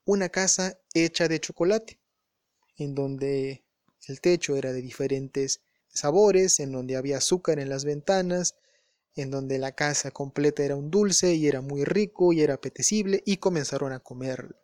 una 0.05 0.29
casa 0.29 0.79
hecha 0.95 1.29
de 1.29 1.41
chocolate, 1.41 2.01
en 2.77 2.95
donde 2.95 3.65
el 4.09 4.21
techo 4.21 4.57
era 4.57 4.73
de 4.73 4.83
diferentes 4.83 5.63
sabores, 5.89 6.61
en 6.61 6.73
donde 6.73 6.97
había 6.97 7.19
azúcar 7.19 7.59
en 7.59 7.69
las 7.69 7.85
ventanas, 7.85 8.57
en 9.15 9.31
donde 9.31 9.59
la 9.59 9.73
casa 9.73 10.11
completa 10.11 10.65
era 10.65 10.77
un 10.77 10.91
dulce 10.91 11.35
y 11.35 11.47
era 11.47 11.61
muy 11.61 11.85
rico 11.85 12.33
y 12.33 12.41
era 12.41 12.55
apetecible 12.55 13.23
y 13.27 13.37
comenzaron 13.37 13.93
a 13.93 14.01
comerlo. 14.01 14.57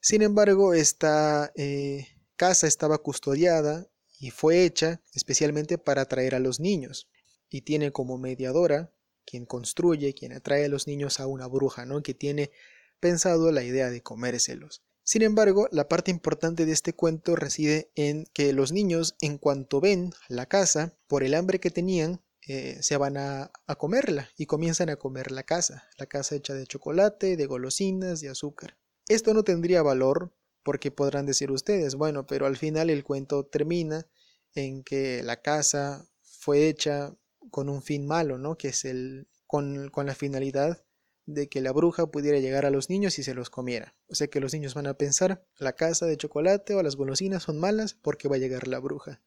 Sin 0.00 0.22
embargo, 0.22 0.72
esta 0.72 1.52
eh, 1.54 2.08
casa 2.36 2.66
estaba 2.66 2.98
custodiada 2.98 3.86
y 4.18 4.30
fue 4.30 4.64
hecha 4.64 5.02
especialmente 5.14 5.76
para 5.78 6.02
atraer 6.02 6.34
a 6.34 6.40
los 6.40 6.60
niños 6.60 7.08
y 7.50 7.62
tiene 7.62 7.92
como 7.92 8.16
mediadora 8.16 8.90
quien 9.30 9.46
construye, 9.46 10.14
quien 10.14 10.32
atrae 10.32 10.64
a 10.64 10.68
los 10.68 10.86
niños 10.86 11.20
a 11.20 11.26
una 11.26 11.46
bruja, 11.46 11.86
¿no? 11.86 12.02
Que 12.02 12.14
tiene 12.14 12.50
pensado 12.98 13.52
la 13.52 13.62
idea 13.62 13.90
de 13.90 14.02
comérselos. 14.02 14.82
Sin 15.02 15.22
embargo, 15.22 15.68
la 15.72 15.88
parte 15.88 16.10
importante 16.10 16.66
de 16.66 16.72
este 16.72 16.92
cuento 16.92 17.36
reside 17.36 17.90
en 17.94 18.26
que 18.32 18.52
los 18.52 18.72
niños, 18.72 19.16
en 19.20 19.38
cuanto 19.38 19.80
ven 19.80 20.12
la 20.28 20.46
casa, 20.46 20.94
por 21.06 21.22
el 21.24 21.34
hambre 21.34 21.58
que 21.60 21.70
tenían, 21.70 22.22
eh, 22.46 22.78
se 22.80 22.96
van 22.96 23.16
a, 23.16 23.50
a, 23.66 23.76
comerla 23.76 24.30
y 24.36 24.46
comienzan 24.46 24.88
a 24.88 24.96
comer 24.96 25.30
la 25.30 25.42
casa, 25.42 25.84
la 25.98 26.06
casa 26.06 26.34
hecha 26.34 26.54
de 26.54 26.66
chocolate, 26.66 27.36
de 27.36 27.46
golosinas, 27.46 28.20
de 28.20 28.28
azúcar. 28.28 28.78
Esto 29.08 29.34
no 29.34 29.44
tendría 29.44 29.82
valor 29.82 30.32
porque 30.62 30.90
podrán 30.90 31.26
decir 31.26 31.50
ustedes, 31.50 31.94
bueno, 31.94 32.26
pero 32.26 32.46
al 32.46 32.56
final 32.56 32.90
el 32.90 33.04
cuento 33.04 33.44
termina 33.46 34.06
en 34.54 34.82
que 34.82 35.22
la 35.22 35.40
casa 35.42 36.08
fue 36.22 36.68
hecha 36.68 37.14
con 37.50 37.68
un 37.68 37.82
fin 37.82 38.06
malo, 38.06 38.38
¿no? 38.38 38.56
Que 38.56 38.68
es 38.68 38.84
el 38.84 39.28
con, 39.46 39.90
con 39.90 40.06
la 40.06 40.14
finalidad 40.14 40.84
de 41.26 41.48
que 41.48 41.60
la 41.60 41.72
bruja 41.72 42.10
pudiera 42.10 42.38
llegar 42.38 42.66
a 42.66 42.70
los 42.70 42.90
niños 42.90 43.18
y 43.18 43.22
se 43.22 43.34
los 43.34 43.50
comiera. 43.50 43.94
O 44.08 44.14
sea 44.14 44.28
que 44.28 44.40
los 44.40 44.52
niños 44.52 44.74
van 44.74 44.86
a 44.86 44.94
pensar, 44.94 45.44
la 45.58 45.74
casa 45.74 46.06
de 46.06 46.16
chocolate 46.16 46.74
o 46.74 46.82
las 46.82 46.96
golosinas 46.96 47.44
son 47.44 47.58
malas 47.58 47.94
porque 47.94 48.28
va 48.28 48.36
a 48.36 48.40
llegar 48.40 48.66
la 48.66 48.78
bruja. 48.78 49.22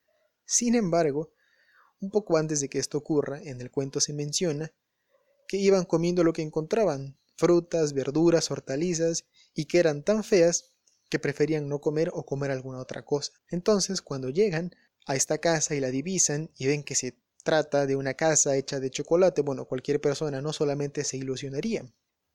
Sin 0.45 0.75
embargo, 0.75 1.31
un 1.99 2.09
poco 2.09 2.37
antes 2.37 2.59
de 2.59 2.69
que 2.69 2.79
esto 2.79 2.97
ocurra, 2.97 3.41
en 3.41 3.61
el 3.61 3.71
cuento 3.71 3.99
se 4.01 4.13
menciona 4.13 4.73
que 5.47 5.57
iban 5.57 5.85
comiendo 5.85 6.23
lo 6.23 6.33
que 6.33 6.41
encontraban, 6.41 7.17
frutas, 7.37 7.93
verduras, 7.93 8.51
hortalizas, 8.51 9.25
y 9.53 9.65
que 9.65 9.79
eran 9.79 10.03
tan 10.03 10.23
feas 10.23 10.71
que 11.09 11.19
preferían 11.19 11.69
no 11.69 11.79
comer 11.79 12.09
o 12.13 12.25
comer 12.25 12.51
alguna 12.51 12.79
otra 12.79 13.05
cosa. 13.05 13.33
Entonces, 13.49 14.01
cuando 14.01 14.29
llegan 14.29 14.75
a 15.05 15.15
esta 15.15 15.37
casa 15.37 15.75
y 15.75 15.79
la 15.79 15.91
divisan 15.91 16.49
y 16.57 16.67
ven 16.67 16.83
que 16.83 16.95
se 16.95 17.15
trata 17.43 17.85
de 17.85 17.95
una 17.95 18.15
casa 18.15 18.55
hecha 18.55 18.79
de 18.79 18.89
chocolate, 18.89 19.41
bueno, 19.41 19.65
cualquier 19.65 20.01
persona 20.01 20.41
no 20.41 20.53
solamente 20.53 21.03
se 21.03 21.17
ilusionaría. 21.17 21.85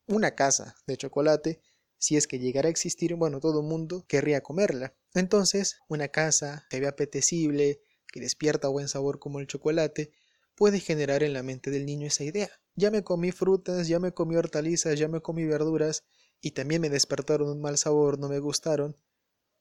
Una 0.07 0.35
casa 0.35 0.77
de 0.87 0.97
chocolate, 0.97 1.61
si 1.99 2.17
es 2.17 2.27
que 2.27 2.39
llegara 2.39 2.69
a 2.69 2.71
existir, 2.71 3.15
bueno, 3.17 3.41
todo 3.41 3.61
el 3.61 3.67
mundo 3.67 4.05
querría 4.07 4.43
comerla. 4.43 4.95
Entonces, 5.15 5.79
una 5.89 6.09
casa 6.09 6.67
que 6.71 6.81
ve 6.81 6.87
apetecible, 6.87 7.81
que 8.07 8.21
despierta 8.21 8.69
buen 8.69 8.89
sabor 8.89 9.19
como 9.19 9.41
el 9.41 9.47
chocolate, 9.47 10.13
puede 10.55 10.81
generar 10.81 11.23
en 11.23 11.33
la 11.33 11.43
mente 11.43 11.71
del 11.71 11.87
niño 11.87 12.07
esa 12.07 12.25
idea. 12.25 12.51
Ya 12.75 12.91
me 12.91 13.03
comí 13.03 13.33
frutas, 13.33 13.89
ya 13.89 13.99
me 13.99 14.13
comí 14.13 14.37
hortalizas, 14.37 14.99
ya 14.99 15.09
me 15.09 15.21
comí 15.21 15.45
verduras, 15.45 16.05
y 16.41 16.53
también 16.53 16.81
me 16.81 16.91
despertaron 16.91 17.49
un 17.49 17.61
mal 17.61 17.79
sabor, 17.79 18.19
no 18.19 18.29
me 18.29 18.39
gustaron, 18.39 18.97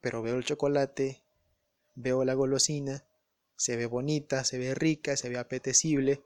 pero 0.00 0.22
veo 0.22 0.36
el 0.36 0.44
chocolate, 0.44 1.24
veo 1.94 2.24
la 2.24 2.34
golosina, 2.34 3.07
se 3.58 3.76
ve 3.76 3.86
bonita, 3.86 4.44
se 4.44 4.56
ve 4.56 4.74
rica, 4.74 5.16
se 5.16 5.28
ve 5.28 5.36
apetecible, 5.36 6.22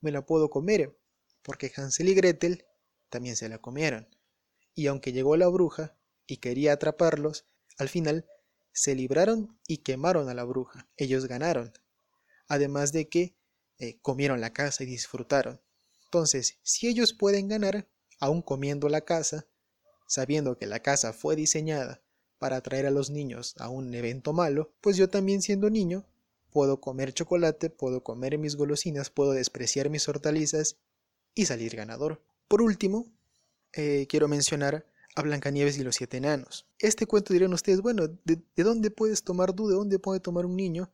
me 0.00 0.12
la 0.12 0.24
puedo 0.24 0.50
comer, 0.50 0.96
porque 1.42 1.72
Hansel 1.76 2.08
y 2.08 2.14
Gretel 2.14 2.64
también 3.10 3.34
se 3.34 3.48
la 3.48 3.58
comieron. 3.58 4.08
Y 4.74 4.86
aunque 4.86 5.12
llegó 5.12 5.36
la 5.36 5.48
bruja 5.48 5.98
y 6.26 6.36
quería 6.36 6.72
atraparlos, 6.72 7.44
al 7.76 7.88
final 7.88 8.26
se 8.72 8.94
libraron 8.94 9.58
y 9.66 9.78
quemaron 9.78 10.28
a 10.28 10.34
la 10.34 10.44
bruja. 10.44 10.88
Ellos 10.96 11.26
ganaron. 11.26 11.72
Además 12.46 12.92
de 12.92 13.08
que 13.08 13.36
eh, 13.78 13.98
comieron 14.00 14.40
la 14.40 14.52
casa 14.52 14.84
y 14.84 14.86
disfrutaron. 14.86 15.60
Entonces, 16.04 16.58
si 16.62 16.86
ellos 16.86 17.12
pueden 17.12 17.48
ganar, 17.48 17.88
aún 18.20 18.42
comiendo 18.42 18.88
la 18.88 19.00
casa, 19.00 19.46
sabiendo 20.06 20.56
que 20.56 20.66
la 20.66 20.80
casa 20.80 21.12
fue 21.12 21.34
diseñada 21.34 22.00
para 22.38 22.56
atraer 22.56 22.86
a 22.86 22.90
los 22.92 23.10
niños 23.10 23.54
a 23.58 23.70
un 23.70 23.92
evento 23.92 24.32
malo, 24.32 24.72
pues 24.80 24.96
yo 24.96 25.10
también 25.10 25.42
siendo 25.42 25.68
niño 25.68 26.06
puedo 26.56 26.80
comer 26.80 27.12
chocolate, 27.12 27.68
puedo 27.68 28.02
comer 28.02 28.38
mis 28.38 28.56
golosinas, 28.56 29.10
puedo 29.10 29.32
despreciar 29.32 29.90
mis 29.90 30.08
hortalizas 30.08 30.78
y 31.34 31.44
salir 31.44 31.76
ganador. 31.76 32.22
Por 32.48 32.62
último, 32.62 33.12
eh, 33.74 34.06
quiero 34.08 34.26
mencionar 34.26 34.86
a 35.16 35.20
Blancanieves 35.20 35.76
y 35.76 35.82
los 35.82 35.96
siete 35.96 36.16
enanos. 36.16 36.66
Este 36.78 37.04
cuento 37.04 37.34
dirán 37.34 37.52
ustedes, 37.52 37.82
bueno, 37.82 38.08
¿de, 38.08 38.42
¿de, 38.56 38.62
dónde 38.62 38.90
puedes 38.90 39.22
tomar 39.22 39.54
duda? 39.54 39.72
¿De 39.72 39.76
dónde 39.76 39.98
puede 39.98 40.20
tomar 40.20 40.46
un 40.46 40.56
niño 40.56 40.90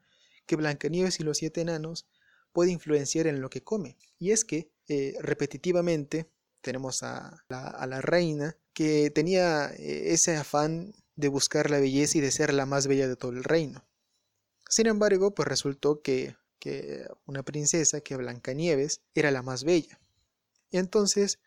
que 0.46 0.56
Blancanieves 0.56 1.20
y 1.20 1.22
los 1.22 1.38
siete 1.38 1.60
enanos 1.60 2.08
puede 2.52 2.72
influenciar 2.72 3.28
en 3.28 3.40
lo 3.40 3.48
que 3.48 3.62
come? 3.62 3.96
Y 4.18 4.32
es 4.32 4.44
que 4.44 4.72
eh, 4.88 5.14
repetitivamente 5.20 6.28
tenemos 6.60 7.04
a 7.04 7.44
la, 7.48 7.68
a 7.68 7.86
la, 7.86 8.00
reina 8.00 8.56
que 8.74 9.12
tenía 9.12 9.70
eh, 9.70 10.12
ese 10.12 10.34
afán 10.34 10.92
de 11.14 11.28
buscar 11.28 11.70
la 11.70 11.78
belleza 11.78 12.18
y 12.18 12.20
de 12.20 12.32
ser 12.32 12.52
la 12.52 12.66
más 12.66 12.88
bella 12.88 13.06
de 13.06 13.14
todo 13.14 13.30
el 13.30 13.44
reino. 13.44 13.86
Sin 14.72 14.86
embargo, 14.86 15.34
pues 15.34 15.46
resultó 15.46 16.00
que, 16.00 16.34
una 17.26 17.42
princesa, 17.42 18.00
que 18.00 18.16
Blancanieves, 18.16 19.02
era 19.14 19.30
la 19.30 19.42
más 19.42 19.64
bella. 19.64 20.00
Y 20.70 20.78
entonces 20.78 21.40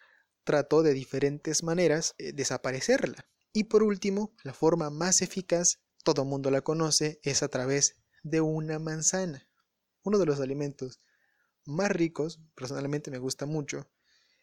trató 0.44 0.84
de 0.84 0.94
diferentes 0.94 1.64
maneras 1.64 2.14
eh, 2.20 2.34
desaparecerla. 2.34 3.28
Y 3.52 3.64
por 3.64 3.82
último, 3.82 4.32
la 4.44 4.54
forma 4.54 4.92
más 4.92 5.24
eficaz, 5.24 5.80
todo 6.04 6.24
mundo 6.24 6.52
la 6.52 6.62
conoce, 6.62 7.20
es 7.24 7.42
a 7.42 7.48
través 7.48 7.96
de 8.22 8.42
una 8.42 8.78
manzana. 8.78 9.50
Uno 10.04 10.20
de 10.20 10.28
los 10.28 10.40
alimentos 10.40 11.00
más 11.66 11.90
ricos, 11.90 12.40
personalmente 12.54 13.10
me 13.10 13.18
gusta 13.18 13.48
mucho, 13.48 13.90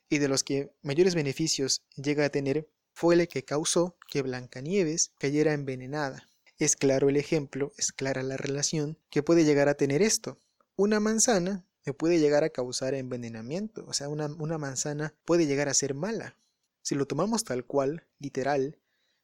y 0.08 0.18
de 0.18 0.26
los 0.26 0.42
que 0.42 0.74
mayores 0.82 1.14
beneficios 1.14 1.84
llega 1.94 2.24
a 2.24 2.30
tener, 2.30 2.68
fue 2.94 3.14
el 3.14 3.28
que 3.28 3.44
causó 3.44 3.96
que 4.08 4.22
Blancanieves 4.22 5.12
cayera 5.18 5.52
envenenada. 5.52 6.31
Es 6.62 6.76
claro 6.76 7.08
el 7.08 7.16
ejemplo, 7.16 7.72
es 7.76 7.90
clara 7.90 8.22
la 8.22 8.36
relación 8.36 8.96
que 9.10 9.24
puede 9.24 9.44
llegar 9.44 9.68
a 9.68 9.74
tener 9.74 10.00
esto. 10.00 10.38
Una 10.76 11.00
manzana 11.00 11.66
me 11.84 11.92
puede 11.92 12.20
llegar 12.20 12.44
a 12.44 12.50
causar 12.50 12.94
envenenamiento, 12.94 13.84
o 13.88 13.92
sea, 13.92 14.08
una, 14.08 14.26
una 14.26 14.58
manzana 14.58 15.12
puede 15.24 15.48
llegar 15.48 15.68
a 15.68 15.74
ser 15.74 15.94
mala. 15.94 16.36
Si 16.80 16.94
lo 16.94 17.08
tomamos 17.08 17.42
tal 17.42 17.64
cual, 17.64 18.06
literal, 18.20 18.78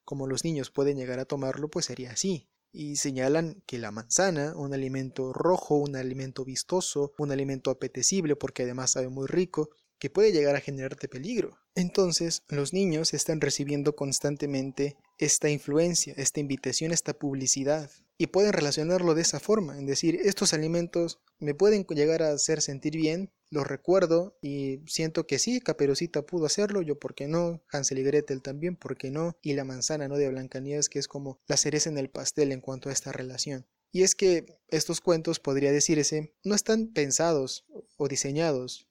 como 0.05 0.27
los 0.27 0.43
niños 0.43 0.73
pueden 0.73 0.97
llegar 0.97 1.21
a 1.21 1.27
tomarlo, 1.27 1.71
pues 1.71 1.87
sería 1.87 2.11
así. 2.11 2.49
Y 2.73 2.97
señalan 2.97 3.63
que 3.67 3.79
la 3.79 3.93
manzana, 3.93 4.57
un 4.57 4.75
alimento 4.75 5.33
rojo, 5.33 5.77
un 5.77 5.95
alimento 5.95 6.45
vistoso, 6.45 7.13
un 7.19 7.31
alimento 7.31 7.71
apetecible 7.71 8.35
porque 8.35 8.65
además 8.65 8.91
sabe 8.91 9.11
muy 9.11 9.29
rico, 9.29 9.71
que 10.01 10.11
puede 10.11 10.33
llegar 10.33 10.57
a 10.57 10.61
generarte 10.61 11.07
peligro. 11.07 11.57
Entonces, 11.77 12.43
los 12.49 12.73
niños 12.73 13.15
están 13.15 13.41
recibiendo 13.41 13.95
constantemente 13.95 14.97
esta 15.19 15.51
influencia, 15.51 16.15
esta 16.17 16.41
invitación, 16.41 16.93
esta 16.93 17.13
publicidad. 17.13 17.91
Y 18.17 18.29
pueden 18.29 18.53
relacionarlo 18.53 19.15
de 19.15 19.23
esa 19.23 19.39
forma, 19.39 19.79
en 19.79 19.87
decir, 19.87 20.17
estos 20.25 20.53
alimentos 20.53 21.21
me 21.39 21.55
pueden 21.55 21.85
llegar 21.85 22.23
a 22.23 22.33
hacer 22.33 22.61
sentir 22.61 22.97
bien, 22.97 23.31
los 23.51 23.67
recuerdo 23.67 24.37
y 24.43 24.81
siento 24.87 25.27
que 25.27 25.39
sí, 25.39 25.61
Caperucita 25.61 26.23
pudo 26.23 26.47
hacerlo, 26.47 26.83
yo 26.83 26.99
por 26.99 27.15
qué 27.15 27.29
no, 27.29 27.63
Hansel 27.71 27.99
y 27.99 28.03
Gretel 28.03 28.43
también, 28.43 28.77
por 28.77 28.97
qué 28.97 29.11
no, 29.11 29.37
y 29.41 29.55
la 29.55 29.65
manzana 29.65 30.09
no 30.09 30.17
de 30.17 30.29
Blancanieves 30.29 30.89
que 30.89 30.99
es 30.99 31.09
como 31.09 31.41
la 31.47 31.57
cereza 31.57 31.89
en 31.89 31.99
el 31.99 32.11
pastel 32.11 32.53
en 32.53 32.61
cuanto 32.61 32.89
a 32.89 32.93
esta 32.93 33.13
relación. 33.13 33.67
Y 33.91 34.03
es 34.03 34.15
que 34.15 34.59
estos 34.69 35.01
cuentos, 35.01 35.41
podría 35.41 35.73
decirse, 35.73 36.35
no 36.45 36.55
están 36.55 36.89
pensados 36.89 37.65
o 37.97 38.09
diseñados 38.09 38.89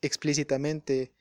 explícitamente 0.00 1.12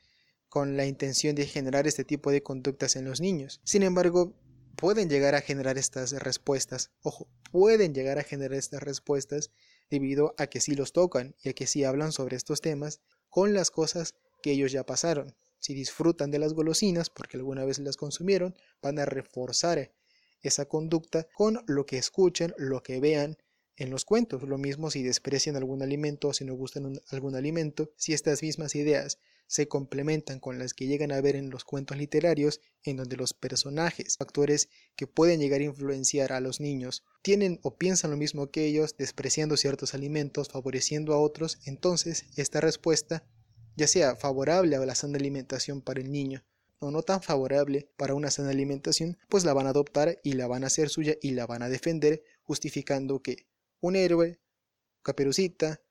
con 0.48 0.78
la 0.78 0.86
intención 0.86 1.36
de 1.36 1.48
generar 1.48 1.88
este 1.88 2.04
tipo 2.04 2.32
de 2.32 2.44
conductas 2.44 2.96
en 2.96 3.06
los 3.06 3.20
niños. 3.20 3.60
Sin 3.64 3.84
embargo, 3.84 4.34
pueden 4.76 5.10
llegar 5.10 5.36
a 5.36 5.42
generar 5.42 5.78
estas 5.78 6.12
respuestas. 6.12 6.92
Ojo, 7.02 7.28
pueden 7.52 7.94
llegar 7.94 8.20
a 8.20 8.24
generar 8.24 8.58
estas 8.58 8.84
respuestas 8.84 9.52
debido 9.90 10.36
a 10.38 10.48
que 10.48 10.62
sí 10.62 10.76
los 10.76 10.94
tocan 10.94 11.36
y 11.44 11.50
a 11.50 11.54
que 11.54 11.68
sí 11.68 11.84
hablan 11.84 12.12
sobre 12.12 12.36
estos 12.36 12.62
temas 12.62 13.02
con 13.30 13.54
las 13.54 13.72
cosas 13.72 14.16
que 14.42 14.52
ellos 14.52 14.72
ya 14.72 14.86
pasaron. 14.86 15.36
Si 15.60 15.74
disfrutan 15.74 16.32
de 16.32 16.40
las 16.40 16.54
golosinas 16.54 17.10
porque 17.10 17.38
alguna 17.38 17.66
vez 17.66 17.80
las 17.80 17.98
consumieron, 17.98 18.56
van 18.82 19.00
a 19.00 19.06
reforzar 19.06 19.92
esa 20.42 20.66
conducta 20.66 21.28
con 21.34 21.64
lo 21.66 21.86
que 21.86 21.98
escuchen, 21.98 22.54
lo 22.58 22.84
que 22.84 23.00
vean 23.00 23.38
en 23.78 23.90
los 23.90 24.06
cuentos. 24.06 24.44
Lo 24.44 24.58
mismo 24.58 24.92
si 24.92 25.04
desprecian 25.04 25.56
algún 25.56 25.82
alimento 25.82 26.30
o 26.30 26.34
si 26.34 26.46
no 26.46 26.54
gustan 26.54 27.02
algún 27.10 27.36
alimento, 27.36 27.92
si 27.98 28.14
estas 28.14 28.42
mismas 28.42 28.76
ideas 28.76 29.20
se 29.48 29.68
complementan 29.68 30.40
con 30.40 30.60
las 30.60 30.74
que 30.74 30.88
llegan 30.88 31.12
a 31.12 31.22
ver 31.22 31.36
en 31.36 31.50
los 31.50 31.64
cuentos 31.64 31.98
literarios, 31.98 32.62
en 32.84 32.98
donde 32.98 33.18
los 33.18 33.34
personajes, 33.34 34.18
actores 34.20 34.70
que 34.96 35.08
pueden 35.08 35.40
llegar 35.40 35.62
a 35.62 35.66
influenciar 35.66 36.34
a 36.34 36.40
los 36.40 36.60
niños, 36.60 37.04
tienen 37.22 37.60
o 37.64 37.76
piensan 37.76 38.12
lo 38.12 38.18
mismo 38.18 38.52
que 38.52 38.66
ellos, 38.66 38.96
despreciando 38.98 39.58
ciertos 39.58 39.94
alimentos, 39.94 40.50
favoreciendo 40.50 41.14
a 41.14 41.20
otros, 41.20 41.60
entonces 41.66 42.26
esta 42.36 42.62
respuesta, 42.62 43.24
ya 43.76 43.88
sea 43.88 44.16
favorable 44.16 44.76
a 44.76 44.86
la 44.86 44.96
sana 44.96 45.18
alimentación 45.18 45.82
para 45.82 46.02
el 46.02 46.12
niño, 46.12 46.44
o 46.80 46.92
no 46.92 47.04
tan 47.04 47.22
favorable 47.22 47.90
para 47.98 48.16
una 48.16 48.32
sana 48.32 48.50
alimentación, 48.50 49.18
pues 49.30 49.46
la 49.46 49.54
van 49.54 49.68
a 49.68 49.72
adoptar 49.72 50.20
y 50.24 50.34
la 50.34 50.48
van 50.48 50.64
a 50.64 50.68
hacer 50.68 50.90
suya 50.90 51.16
y 51.22 51.32
la 51.32 51.46
van 51.46 51.62
a 51.62 51.70
defender, 51.70 52.24
justificando 52.44 53.22
que 53.22 53.48
un 53.80 53.96
héroe, 53.96 54.40
Caperucita, 55.04 55.82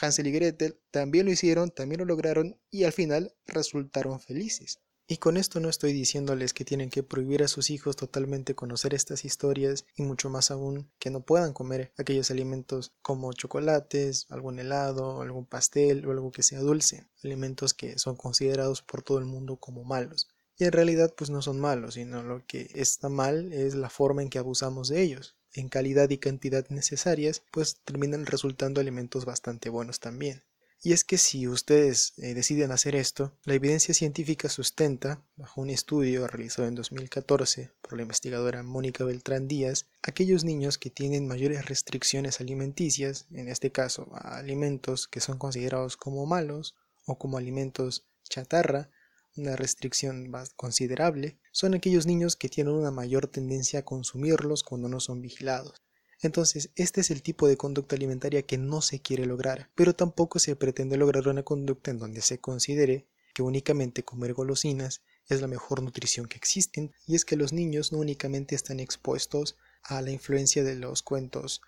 Hansel 0.00 0.26
y 0.26 0.32
Gretel 0.32 0.80
también 0.90 1.26
lo 1.26 1.32
hicieron, 1.32 1.70
también 1.70 2.00
lo 2.00 2.04
lograron 2.04 2.58
y 2.70 2.84
al 2.84 2.92
final 2.92 3.34
resultaron 3.46 4.20
felices. 4.20 4.80
Y 5.06 5.18
con 5.18 5.36
esto 5.36 5.60
no 5.60 5.68
estoy 5.68 5.92
diciéndoles 5.92 6.54
que 6.54 6.64
tienen 6.64 6.88
que 6.88 7.02
prohibir 7.02 7.42
a 7.42 7.48
sus 7.48 7.68
hijos 7.68 7.94
totalmente 7.94 8.54
conocer 8.54 8.94
estas 8.94 9.26
historias 9.26 9.84
y 9.94 10.02
mucho 10.02 10.30
más 10.30 10.50
aún 10.50 10.90
que 10.98 11.10
no 11.10 11.20
puedan 11.20 11.52
comer 11.52 11.92
aquellos 11.98 12.30
alimentos 12.30 12.92
como 13.02 13.32
chocolates, 13.34 14.24
algún 14.30 14.58
helado, 14.58 15.20
algún 15.20 15.44
pastel 15.44 16.06
o 16.06 16.10
algo 16.10 16.32
que 16.32 16.42
sea 16.42 16.60
dulce, 16.60 17.06
alimentos 17.22 17.74
que 17.74 17.98
son 17.98 18.16
considerados 18.16 18.80
por 18.80 19.02
todo 19.02 19.18
el 19.18 19.26
mundo 19.26 19.56
como 19.56 19.84
malos. 19.84 20.28
Y 20.56 20.64
en 20.64 20.72
realidad 20.72 21.12
pues 21.14 21.28
no 21.28 21.42
son 21.42 21.60
malos, 21.60 21.94
sino 21.94 22.22
lo 22.22 22.46
que 22.46 22.70
está 22.74 23.10
mal 23.10 23.52
es 23.52 23.74
la 23.74 23.90
forma 23.90 24.22
en 24.22 24.30
que 24.30 24.38
abusamos 24.38 24.88
de 24.88 25.02
ellos 25.02 25.36
en 25.54 25.68
calidad 25.68 26.10
y 26.10 26.18
cantidad 26.18 26.68
necesarias, 26.68 27.42
pues 27.50 27.80
terminan 27.84 28.26
resultando 28.26 28.80
alimentos 28.80 29.24
bastante 29.24 29.70
buenos 29.70 30.00
también. 30.00 30.42
Y 30.86 30.92
es 30.92 31.02
que 31.02 31.16
si 31.16 31.48
ustedes 31.48 32.12
eh, 32.18 32.34
deciden 32.34 32.70
hacer 32.70 32.94
esto, 32.94 33.32
la 33.44 33.54
evidencia 33.54 33.94
científica 33.94 34.50
sustenta, 34.50 35.24
bajo 35.36 35.62
un 35.62 35.70
estudio 35.70 36.26
realizado 36.26 36.68
en 36.68 36.74
2014 36.74 37.70
por 37.80 37.96
la 37.96 38.02
investigadora 38.02 38.62
Mónica 38.62 39.02
Beltrán 39.02 39.48
Díaz, 39.48 39.86
aquellos 40.02 40.44
niños 40.44 40.76
que 40.76 40.90
tienen 40.90 41.26
mayores 41.26 41.64
restricciones 41.64 42.42
alimenticias, 42.42 43.26
en 43.32 43.48
este 43.48 43.72
caso 43.72 44.10
alimentos 44.14 45.08
que 45.08 45.20
son 45.20 45.38
considerados 45.38 45.96
como 45.96 46.26
malos 46.26 46.74
o 47.06 47.16
como 47.16 47.38
alimentos 47.38 48.04
chatarra, 48.28 48.90
una 49.36 49.56
restricción 49.56 50.30
más 50.30 50.50
considerable, 50.54 51.38
son 51.52 51.74
aquellos 51.74 52.06
niños 52.06 52.36
que 52.36 52.48
tienen 52.48 52.74
una 52.74 52.90
mayor 52.90 53.26
tendencia 53.26 53.80
a 53.80 53.84
consumirlos 53.84 54.62
cuando 54.62 54.88
no 54.88 55.00
son 55.00 55.20
vigilados. 55.20 55.82
Entonces, 56.20 56.70
este 56.76 57.00
es 57.00 57.10
el 57.10 57.22
tipo 57.22 57.46
de 57.48 57.56
conducta 57.56 57.96
alimentaria 57.96 58.42
que 58.42 58.56
no 58.56 58.80
se 58.80 59.00
quiere 59.00 59.26
lograr, 59.26 59.70
pero 59.74 59.94
tampoco 59.94 60.38
se 60.38 60.56
pretende 60.56 60.96
lograr 60.96 61.28
una 61.28 61.42
conducta 61.42 61.90
en 61.90 61.98
donde 61.98 62.22
se 62.22 62.38
considere 62.38 63.06
que 63.34 63.42
únicamente 63.42 64.04
comer 64.04 64.32
golosinas 64.32 65.02
es 65.28 65.40
la 65.40 65.48
mejor 65.48 65.82
nutrición 65.82 66.26
que 66.26 66.36
existen, 66.36 66.94
y 67.06 67.14
es 67.14 67.24
que 67.24 67.36
los 67.36 67.52
niños 67.52 67.92
no 67.92 67.98
únicamente 67.98 68.54
están 68.54 68.80
expuestos 68.80 69.56
a 69.82 70.00
la 70.00 70.12
influencia 70.12 70.62
de 70.62 70.76
los 70.76 71.02
cuentos 71.02 71.60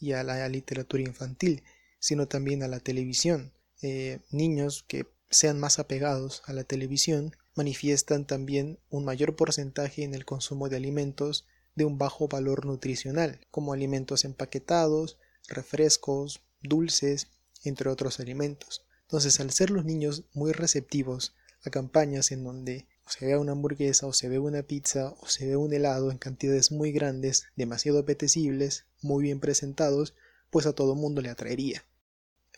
y 0.00 0.12
a 0.12 0.24
la 0.24 0.48
literatura 0.48 1.02
infantil, 1.02 1.62
sino 2.00 2.26
también 2.26 2.62
a 2.62 2.68
la 2.68 2.80
televisión. 2.80 3.52
Eh, 3.82 4.20
niños 4.30 4.84
que 4.86 5.06
sean 5.32 5.58
más 5.58 5.78
apegados 5.78 6.42
a 6.46 6.52
la 6.52 6.62
televisión 6.62 7.34
manifiestan 7.54 8.26
también 8.26 8.78
un 8.90 9.04
mayor 9.04 9.34
porcentaje 9.34 10.04
en 10.04 10.14
el 10.14 10.24
consumo 10.24 10.68
de 10.68 10.76
alimentos 10.76 11.46
de 11.74 11.84
un 11.84 11.98
bajo 11.98 12.28
valor 12.28 12.66
nutricional, 12.66 13.40
como 13.50 13.72
alimentos 13.72 14.24
empaquetados, 14.24 15.18
refrescos, 15.48 16.42
dulces, 16.62 17.28
entre 17.64 17.90
otros 17.90 18.20
alimentos. 18.20 18.84
Entonces, 19.02 19.40
al 19.40 19.50
ser 19.50 19.70
los 19.70 19.84
niños 19.84 20.24
muy 20.34 20.52
receptivos 20.52 21.34
a 21.64 21.70
campañas 21.70 22.30
en 22.30 22.44
donde 22.44 22.86
se 23.06 23.26
vea 23.26 23.38
una 23.38 23.52
hamburguesa 23.52 24.06
o 24.06 24.12
se 24.12 24.28
ve 24.28 24.38
una 24.38 24.62
pizza 24.62 25.14
o 25.20 25.26
se 25.26 25.46
ve 25.46 25.56
un 25.56 25.72
helado 25.72 26.10
en 26.10 26.18
cantidades 26.18 26.72
muy 26.72 26.92
grandes, 26.92 27.44
demasiado 27.56 27.98
apetecibles, 27.98 28.86
muy 29.00 29.24
bien 29.24 29.40
presentados, 29.40 30.14
pues 30.50 30.66
a 30.66 30.74
todo 30.74 30.94
mundo 30.94 31.20
le 31.20 31.30
atraería. 31.30 31.84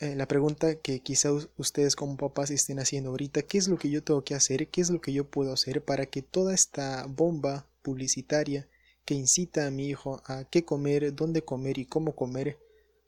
Eh, 0.00 0.16
la 0.16 0.26
pregunta 0.26 0.74
que 0.76 1.00
quizá 1.00 1.32
ustedes 1.56 1.94
como 1.94 2.16
papás 2.16 2.50
estén 2.50 2.80
haciendo 2.80 3.10
ahorita, 3.10 3.42
¿qué 3.42 3.58
es 3.58 3.68
lo 3.68 3.78
que 3.78 3.90
yo 3.90 4.02
tengo 4.02 4.24
que 4.24 4.34
hacer? 4.34 4.68
¿Qué 4.68 4.80
es 4.80 4.90
lo 4.90 5.00
que 5.00 5.12
yo 5.12 5.24
puedo 5.30 5.52
hacer 5.52 5.84
para 5.84 6.06
que 6.06 6.22
toda 6.22 6.52
esta 6.52 7.06
bomba 7.06 7.66
publicitaria 7.82 8.66
que 9.04 9.14
incita 9.14 9.66
a 9.66 9.70
mi 9.70 9.88
hijo 9.88 10.22
a 10.26 10.44
qué 10.44 10.64
comer, 10.64 11.14
dónde 11.14 11.42
comer 11.42 11.78
y 11.78 11.86
cómo 11.86 12.16
comer, 12.16 12.58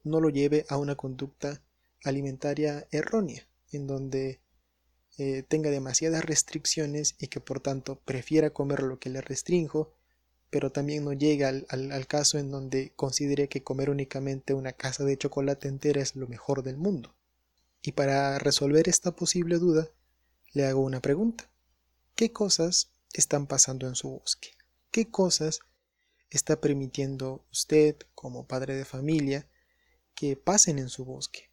no 0.05 0.20
lo 0.20 0.29
lleve 0.29 0.64
a 0.68 0.77
una 0.77 0.94
conducta 0.94 1.61
alimentaria 2.05 2.87
errónea, 2.90 3.49
en 3.72 3.87
donde 3.87 4.40
eh, 5.18 5.42
tenga 5.49 5.70
demasiadas 5.70 6.25
restricciones 6.25 7.16
y 7.18 7.29
que 7.29 7.40
por 7.40 7.61
tanto 7.61 7.99
prefiera 8.05 8.51
comer 8.51 8.83
lo 8.83 8.99
que 8.99 9.11
le 9.11 9.20
restrinjo 9.22 9.92
pero 10.50 10.70
también 10.70 11.04
no 11.04 11.12
llega 11.12 11.48
al, 11.48 12.06
caso 12.06 12.38
en 12.38 12.50
donde 12.50 12.92
considere 12.94 13.48
que 13.48 13.62
comer 13.62 13.90
únicamente 13.90 14.54
una 14.54 14.72
casa 14.72 15.04
de 15.04 15.18
chocolate 15.18 15.68
entera 15.68 16.00
es 16.00 16.14
lo 16.14 16.28
mejor 16.28 16.62
del 16.62 16.76
mundo. 16.76 17.14
Y 17.82 17.92
para 17.92 18.38
resolver 18.38 18.88
esta 18.88 19.14
posible 19.14 19.59
duda, 19.59 19.90
le 20.52 20.66
hago 20.66 20.80
una 20.80 21.00
pregunta. 21.00 21.50
¿Qué 22.14 22.32
cosas 22.32 22.90
están 23.12 23.46
pasando 23.46 23.87
en 23.88 23.94
su 23.94 24.11
bosque? 24.11 24.52
¿Qué 24.90 25.11
cosas 25.11 25.61
está 26.30 26.61
permitiendo 26.61 27.44
usted 27.50 27.96
como 28.14 28.46
padre 28.46 28.76
de 28.76 28.85
familia 28.85 29.48
que 30.14 30.37
pasen 30.37 30.78
en 30.78 30.88
su 30.88 31.04
bosque? 31.04 31.50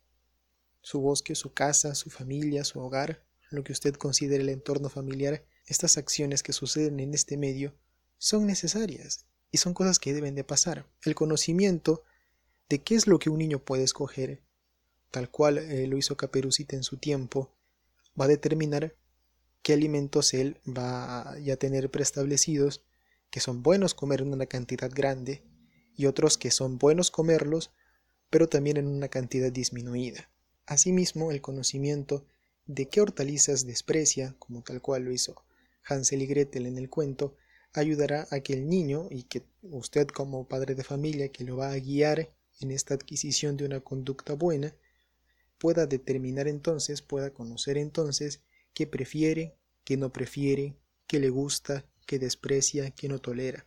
Su 0.81 1.01
bosque, 1.01 1.35
su 1.35 1.53
casa, 1.53 1.95
su 1.95 2.09
familia, 2.09 2.63
su 2.63 2.79
hogar, 2.79 3.23
lo 3.49 3.63
que 3.63 3.71
usted 3.71 3.95
considere 3.95 4.43
el 4.43 4.49
entorno 4.49 4.89
familiar, 4.89 5.43
estas 5.65 5.97
acciones 5.97 6.43
que 6.43 6.53
suceden 6.53 6.99
en 6.99 7.13
este 7.13 7.37
medio 7.37 7.73
son 8.23 8.47
necesarias 8.47 9.25
y 9.51 9.57
son 9.57 9.73
cosas 9.73 9.99
que 9.99 10.13
deben 10.13 10.33
de 10.33 10.45
pasar. 10.45 10.87
El 11.03 11.13
conocimiento 11.13 12.03
de 12.69 12.81
qué 12.81 12.95
es 12.95 13.05
lo 13.05 13.19
que 13.19 13.29
un 13.29 13.37
niño 13.37 13.59
puede 13.59 13.83
escoger, 13.83 14.41
tal 15.11 15.29
cual 15.29 15.57
eh, 15.57 15.87
lo 15.87 15.97
hizo 15.97 16.15
Caperucita 16.15 16.77
en 16.77 16.83
su 16.83 16.95
tiempo, 16.95 17.53
va 18.19 18.23
a 18.23 18.29
determinar 18.29 18.95
qué 19.61 19.73
alimentos 19.73 20.33
él 20.33 20.61
va 20.65 21.31
a 21.33 21.55
tener 21.57 21.91
preestablecidos, 21.91 22.85
que 23.29 23.41
son 23.41 23.61
buenos 23.61 23.93
comer 23.93 24.21
en 24.21 24.31
una 24.31 24.45
cantidad 24.45 24.89
grande, 24.89 25.43
y 25.93 26.05
otros 26.05 26.37
que 26.37 26.49
son 26.49 26.77
buenos 26.77 27.11
comerlos, 27.11 27.71
pero 28.29 28.47
también 28.47 28.77
en 28.77 28.87
una 28.87 29.09
cantidad 29.09 29.51
disminuida. 29.51 30.31
Asimismo, 30.65 31.29
el 31.29 31.41
conocimiento 31.41 32.25
de 32.67 32.87
qué 32.87 33.01
hortalizas 33.01 33.67
desprecia, 33.67 34.33
como 34.39 34.63
tal 34.63 34.81
cual 34.81 35.03
lo 35.03 35.11
hizo 35.11 35.43
Hansel 35.83 36.21
y 36.21 36.25
Gretel 36.27 36.67
en 36.67 36.77
el 36.77 36.89
cuento, 36.89 37.35
ayudará 37.73 38.27
a 38.31 38.39
que 38.39 38.53
el 38.53 38.69
niño 38.69 39.07
y 39.09 39.23
que 39.23 39.43
usted 39.63 40.07
como 40.07 40.47
padre 40.47 40.75
de 40.75 40.83
familia 40.83 41.29
que 41.29 41.43
lo 41.43 41.57
va 41.57 41.71
a 41.71 41.79
guiar 41.79 42.33
en 42.59 42.71
esta 42.71 42.93
adquisición 42.93 43.57
de 43.57 43.65
una 43.65 43.79
conducta 43.79 44.33
buena, 44.33 44.75
pueda 45.57 45.85
determinar 45.85 46.47
entonces, 46.47 47.01
pueda 47.01 47.31
conocer 47.31 47.77
entonces 47.77 48.41
qué 48.73 48.85
prefiere, 48.87 49.55
qué 49.83 49.97
no 49.97 50.11
prefiere, 50.11 50.75
qué 51.07 51.19
le 51.19 51.29
gusta, 51.29 51.85
qué 52.05 52.19
desprecia, 52.19 52.91
qué 52.91 53.07
no 53.07 53.19
tolera. 53.19 53.65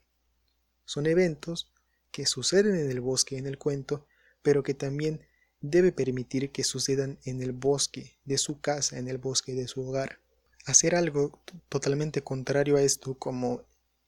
Son 0.85 1.07
eventos 1.07 1.73
que 2.13 2.27
suceden 2.27 2.77
en 2.77 2.91
el 2.91 3.01
bosque 3.01 3.37
en 3.37 3.47
el 3.47 3.59
cuento, 3.59 4.07
pero 4.43 4.63
que 4.63 4.75
también 4.75 5.21
debe 5.61 5.91
permitir 5.91 6.53
que 6.53 6.65
sucedan 6.65 7.19
en 7.25 7.43
el 7.43 7.53
bosque 7.53 8.17
de 8.25 8.39
su 8.39 8.61
casa, 8.61 8.99
en 8.99 9.09
el 9.09 9.19
bosque 9.19 9.55
de 9.55 9.67
su 9.67 9.83
hogar. 9.87 10.21
Hacer 10.65 10.95
algo 10.95 11.43
totalmente 11.69 12.23
contrario 12.23 12.77
a 12.77 12.83
esto, 12.83 13.15
como 13.15 13.65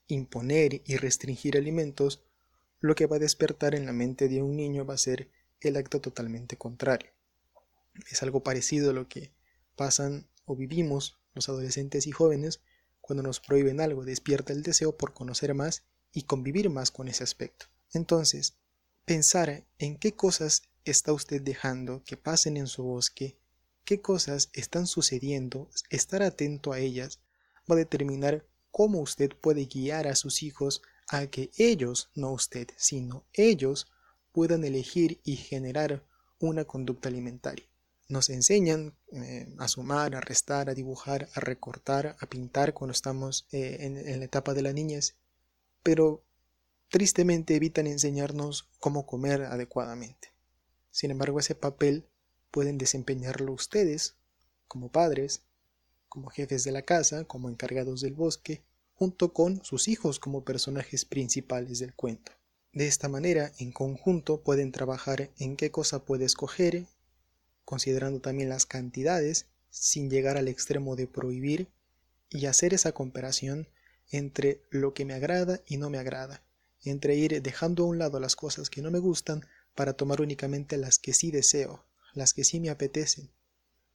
imponer 0.09 0.83
y 0.85 0.97
restringir 0.97 1.57
alimentos, 1.57 2.25
lo 2.81 2.95
que 2.95 3.07
va 3.07 3.17
a 3.17 3.21
despertar 3.21 3.75
en 3.75 3.87
la 3.87 3.93
mente 3.93 4.29
de 4.29 4.43
un 4.43 4.57
niño 4.57 4.85
va 4.85 4.95
a 4.95 4.99
ser 4.99 5.31
el 5.61 5.77
acto 5.77 6.01
totalmente 6.01 6.57
contrario. 6.57 7.11
Es 8.11 8.23
algo 8.23 8.43
parecido 8.43 8.91
a 8.91 8.95
lo 8.95 9.09
que 9.09 9.33
pasan 9.77 10.29
o 10.45 10.57
vivimos 10.57 11.19
los 11.35 11.49
adolescentes 11.49 12.07
y 12.07 12.11
jóvenes 12.11 12.61
cuando 13.01 13.23
nos 13.23 13.41
prohíben 13.41 13.81
algo, 13.81 14.05
despierta 14.05 14.53
el 14.53 14.63
deseo 14.63 14.97
por 14.97 15.15
conocer 15.15 15.55
más 15.55 15.85
y 16.13 16.23
convivir 16.23 16.69
más 16.69 16.91
con 16.91 17.09
ese 17.09 17.25
aspecto. 17.25 17.67
Entonces, 17.93 18.59
pensar 19.05 19.67
en 19.79 19.99
qué 19.99 20.15
cosas 20.15 20.63
está 20.85 21.13
usted 21.13 21.41
dejando 21.43 22.03
que 22.05 22.17
pasen 22.17 22.57
en 22.57 22.67
su 22.67 22.83
bosque, 22.83 23.39
qué 23.85 24.01
cosas 24.01 24.51
están 24.53 24.87
sucediendo, 24.87 25.71
estar 25.91 26.23
atento 26.23 26.73
a 26.73 26.81
ellas, 26.81 27.21
va 27.71 27.75
a 27.75 27.79
determinar 27.79 28.47
cómo 28.71 29.01
usted 29.01 29.31
puede 29.41 29.67
guiar 29.67 30.07
a 30.07 30.15
sus 30.15 30.43
hijos 30.43 30.83
a 31.09 31.27
que 31.27 31.51
ellos, 31.57 32.11
no 32.15 32.33
usted, 32.33 32.69
sino 32.77 33.25
ellos, 33.33 33.87
puedan 34.33 34.65
elegir 34.65 35.21
y 35.25 35.37
generar 35.37 36.05
una 36.39 36.65
conducta 36.65 37.09
alimentaria. 37.09 37.67
Nos 38.09 38.31
enseñan 38.31 38.95
eh, 39.13 39.55
a 39.59 39.69
sumar, 39.69 40.15
a 40.15 40.21
restar, 40.21 40.71
a 40.71 40.75
dibujar, 40.75 41.29
a 41.35 41.41
recortar, 41.41 42.17
a 42.21 42.27
pintar 42.27 42.73
cuando 42.73 42.93
estamos 42.93 43.47
eh, 43.53 43.79
en, 43.81 43.97
en 43.97 44.19
la 44.21 44.25
etapa 44.25 44.55
de 44.55 44.63
la 44.63 44.73
niñez, 44.73 45.17
pero 45.83 46.25
tristemente 46.89 47.55
evitan 47.55 47.87
enseñarnos 47.87 48.69
cómo 48.79 49.07
comer 49.07 49.43
adecuadamente. 49.43 50.33
Sin 50.91 51.11
embargo, 51.11 51.39
ese 51.39 51.55
papel 51.55 52.07
pueden 52.51 52.79
desempeñarlo 52.79 53.53
ustedes 53.53 54.17
como 54.69 54.91
padres, 54.91 55.43
como 56.09 56.31
jefes 56.31 56.65
de 56.65 56.73
la 56.73 56.83
casa, 56.83 57.25
como 57.25 57.49
encargados 57.49 58.01
del 58.01 58.15
bosque, 58.15 58.63
junto 58.95 59.33
con 59.33 59.65
sus 59.65 59.89
hijos 59.89 60.19
como 60.19 60.45
personajes 60.45 61.05
principales 61.05 61.79
del 61.79 61.95
cuento. 61.95 62.33
De 62.73 62.87
esta 62.87 63.09
manera, 63.09 63.53
en 63.59 63.73
conjunto 63.73 64.43
pueden 64.43 64.73
trabajar 64.73 65.31
en 65.39 65.57
qué 65.57 65.71
cosa 65.71 66.05
puede 66.05 66.25
escoger, 66.25 66.87
considerando 67.65 68.21
también 68.21 68.49
las 68.49 68.67
cantidades, 68.67 69.47
sin 69.71 70.11
llegar 70.11 70.37
al 70.37 70.49
extremo 70.49 70.97
de 70.97 71.07
prohibir, 71.07 71.69
y 72.31 72.47
hacer 72.47 72.75
esa 72.75 72.93
comparación 72.93 73.69
entre 74.11 74.63
lo 74.71 74.95
que 74.95 75.05
me 75.05 75.15
agrada 75.15 75.61
y 75.67 75.77
no 75.77 75.91
me 75.91 75.99
agrada, 75.99 76.43
entre 76.83 77.17
ir 77.17 77.41
dejando 77.43 77.85
a 77.85 77.87
un 77.87 77.99
lado 77.99 78.21
las 78.21 78.37
cosas 78.37 78.71
que 78.71 78.83
no 78.83 78.91
me 78.91 78.99
gustan 78.99 79.47
para 79.75 79.95
tomar 79.95 80.21
únicamente 80.21 80.77
las 80.77 80.99
que 80.99 81.13
sí 81.13 81.31
deseo, 81.31 81.85
las 82.15 82.35
que 82.35 82.45
sí 82.45 82.61
me 82.61 82.71
apetecen, 82.71 83.31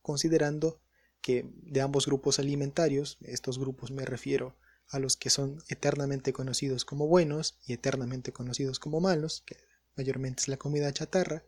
considerando 0.02 0.80
que 1.24 1.50
de 1.64 1.80
ambos 1.80 2.06
grupos 2.06 2.38
alimentarios, 2.38 3.18
estos 3.22 3.58
grupos 3.58 3.92
me 3.92 4.06
refiero 4.06 4.58
a 4.90 5.00
los 5.00 5.16
que 5.16 5.30
son 5.30 5.64
eternamente 5.70 6.34
conocidos 6.34 6.84
como 6.84 7.08
buenos 7.08 7.58
y 7.66 7.72
eternamente 7.72 8.34
conocidos 8.34 8.78
como 8.78 9.00
malos, 9.00 9.42
que 9.46 9.56
mayormente 9.96 10.42
es 10.42 10.48
la 10.50 10.58
comida 10.58 10.92
chatarra, 10.92 11.46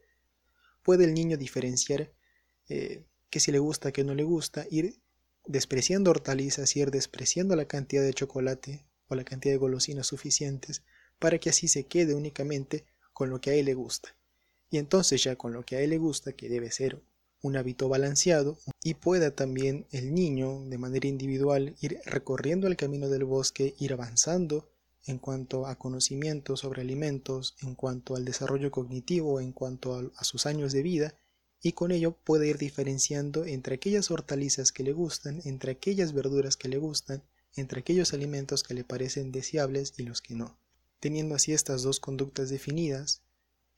puede 0.81 1.03
el 1.03 1.13
niño 1.13 1.35
diferenciar 1.35 2.13
eh, 2.69 3.05
que 3.29 3.41
si 3.41 3.51
le 3.51 3.59
gusta, 3.59 3.91
que 3.91 4.05
no 4.05 4.15
le 4.15 4.23
gusta, 4.23 4.65
ir 4.71 5.01
despreciando 5.45 6.09
hortalizas, 6.09 6.73
ir 6.77 6.89
despreciando 6.89 7.57
la 7.57 7.65
cantidad 7.65 8.01
de 8.01 8.13
chocolate 8.13 8.85
o 9.09 9.15
la 9.15 9.25
cantidad 9.25 9.53
de 9.53 9.59
golosinas 9.59 10.07
suficientes 10.07 10.83
para 11.19 11.37
que 11.37 11.49
así 11.49 11.67
se 11.67 11.85
quede 11.85 12.15
únicamente 12.15 12.85
con 13.11 13.29
lo 13.29 13.41
que 13.41 13.49
a 13.49 13.53
él 13.55 13.65
le 13.65 13.73
gusta. 13.73 14.15
Y 14.69 14.77
entonces 14.77 15.21
ya 15.21 15.35
con 15.35 15.51
lo 15.51 15.65
que 15.65 15.75
a 15.75 15.81
él 15.81 15.89
le 15.89 15.97
gusta, 15.97 16.31
que 16.31 16.47
debe 16.47 16.71
ser 16.71 17.03
un 17.45 17.57
hábito 17.57 17.87
balanceado 17.87 18.57
y 18.81 18.95
pueda 18.95 19.29
también 19.35 19.85
el 19.91 20.15
niño 20.15 20.65
de 20.65 20.79
manera 20.79 21.07
individual 21.07 21.75
ir 21.79 21.99
recorriendo 22.05 22.65
el 22.65 22.75
camino 22.75 23.07
del 23.07 23.23
bosque, 23.23 23.75
ir 23.77 23.93
avanzando 23.93 24.67
en 25.05 25.19
cuanto 25.19 25.67
a 25.67 25.77
conocimiento 25.77 26.57
sobre 26.57 26.81
alimentos, 26.81 27.55
en 27.61 27.75
cuanto 27.75 28.15
al 28.15 28.25
desarrollo 28.25 28.71
cognitivo, 28.71 29.39
en 29.39 29.51
cuanto 29.51 29.93
a, 29.93 30.11
a 30.17 30.23
sus 30.23 30.47
años 30.47 30.73
de 30.73 30.81
vida, 30.81 31.13
y 31.61 31.73
con 31.73 31.91
ello 31.91 32.17
puede 32.23 32.47
ir 32.47 32.57
diferenciando 32.57 33.45
entre 33.45 33.75
aquellas 33.75 34.09
hortalizas 34.09 34.71
que 34.71 34.81
le 34.81 34.93
gustan, 34.93 35.41
entre 35.45 35.73
aquellas 35.73 36.13
verduras 36.13 36.57
que 36.57 36.67
le 36.67 36.79
gustan, 36.79 37.23
entre 37.55 37.81
aquellos 37.81 38.13
alimentos 38.13 38.63
que 38.63 38.73
le 38.73 38.83
parecen 38.83 39.31
deseables 39.31 39.93
y 39.97 40.03
los 40.03 40.23
que 40.23 40.33
no. 40.33 40.57
Teniendo 40.99 41.35
así 41.35 41.53
estas 41.53 41.83
dos 41.83 41.99
conductas 41.99 42.49
definidas, 42.49 43.21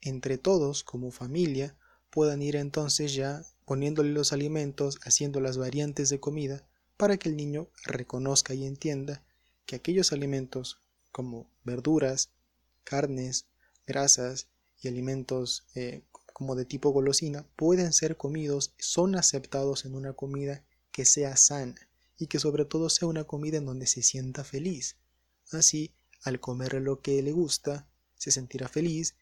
entre 0.00 0.38
todos, 0.38 0.84
como 0.84 1.10
familia, 1.10 1.76
puedan 2.08 2.40
ir 2.40 2.56
entonces 2.56 3.12
ya 3.12 3.44
poniéndole 3.68 4.12
los 4.12 4.32
alimentos, 4.32 4.98
haciendo 5.04 5.40
las 5.40 5.58
variantes 5.58 6.08
de 6.08 6.18
comida, 6.18 6.66
para 6.96 7.18
que 7.18 7.28
el 7.28 7.36
niño 7.36 7.68
reconozca 7.84 8.54
y 8.54 8.64
entienda 8.64 9.22
que 9.66 9.76
aquellos 9.76 10.10
alimentos 10.14 10.80
como 11.12 11.50
verduras, 11.64 12.30
carnes, 12.82 13.44
grasas 13.86 14.48
y 14.80 14.88
alimentos 14.88 15.66
eh, 15.74 16.02
como 16.32 16.56
de 16.56 16.64
tipo 16.64 16.88
golosina 16.92 17.44
pueden 17.56 17.92
ser 17.92 18.16
comidos, 18.16 18.72
son 18.78 19.16
aceptados 19.16 19.84
en 19.84 19.94
una 19.94 20.14
comida 20.14 20.64
que 20.90 21.04
sea 21.04 21.36
sana 21.36 21.76
y 22.16 22.28
que 22.28 22.38
sobre 22.38 22.64
todo 22.64 22.88
sea 22.88 23.06
una 23.06 23.24
comida 23.24 23.58
en 23.58 23.66
donde 23.66 23.86
se 23.86 24.02
sienta 24.02 24.44
feliz. 24.44 24.96
Así, 25.52 25.92
al 26.22 26.40
comer 26.40 26.72
lo 26.80 27.02
que 27.02 27.22
le 27.22 27.32
gusta, 27.32 27.86
se 28.16 28.30
sentirá 28.30 28.66
feliz, 28.66 29.14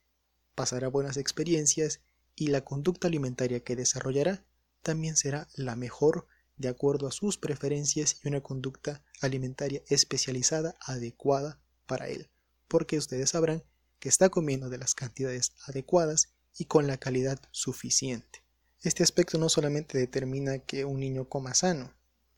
pasará 0.55 0.87
buenas 0.87 1.17
experiencias 1.17 2.01
y 2.37 2.49
la 2.49 2.61
conducta 2.61 3.09
alimentaria 3.09 3.61
que 3.61 3.75
desarrollará 3.75 4.45
también 4.83 5.17
será 5.17 5.49
la 5.57 5.75
mejor 5.75 6.29
de 6.57 6.69
acuerdo 6.69 7.09
a 7.09 7.13
sus 7.13 7.39
preferencias 7.39 8.21
y 8.23 8.29
una 8.29 8.43
conducta 8.43 9.03
alimentaria 9.21 9.83
especializada 9.89 10.77
adecuada 10.81 11.61
para 11.87 12.09
él, 12.09 12.31
porque 12.69 12.99
ustedes 12.99 13.31
sabrán 13.31 13.65
que 13.99 14.09
está 14.09 14.29
comiendo 14.29 14.69
de 14.69 14.79
las 14.79 14.95
cantidades 14.95 15.53
adecuadas 15.67 16.29
y 16.57 16.67
con 16.67 16.87
la 16.87 16.99
calidad 16.99 17.41
suficiente. 17.51 18.45
Este 18.83 19.03
aspecto 19.03 19.39
no 19.39 19.49
solamente 19.49 19.99
determina 19.99 20.59
que 20.59 20.85
un 20.85 21.01
niño 21.01 21.29
coma 21.29 21.55
sano 21.55 21.93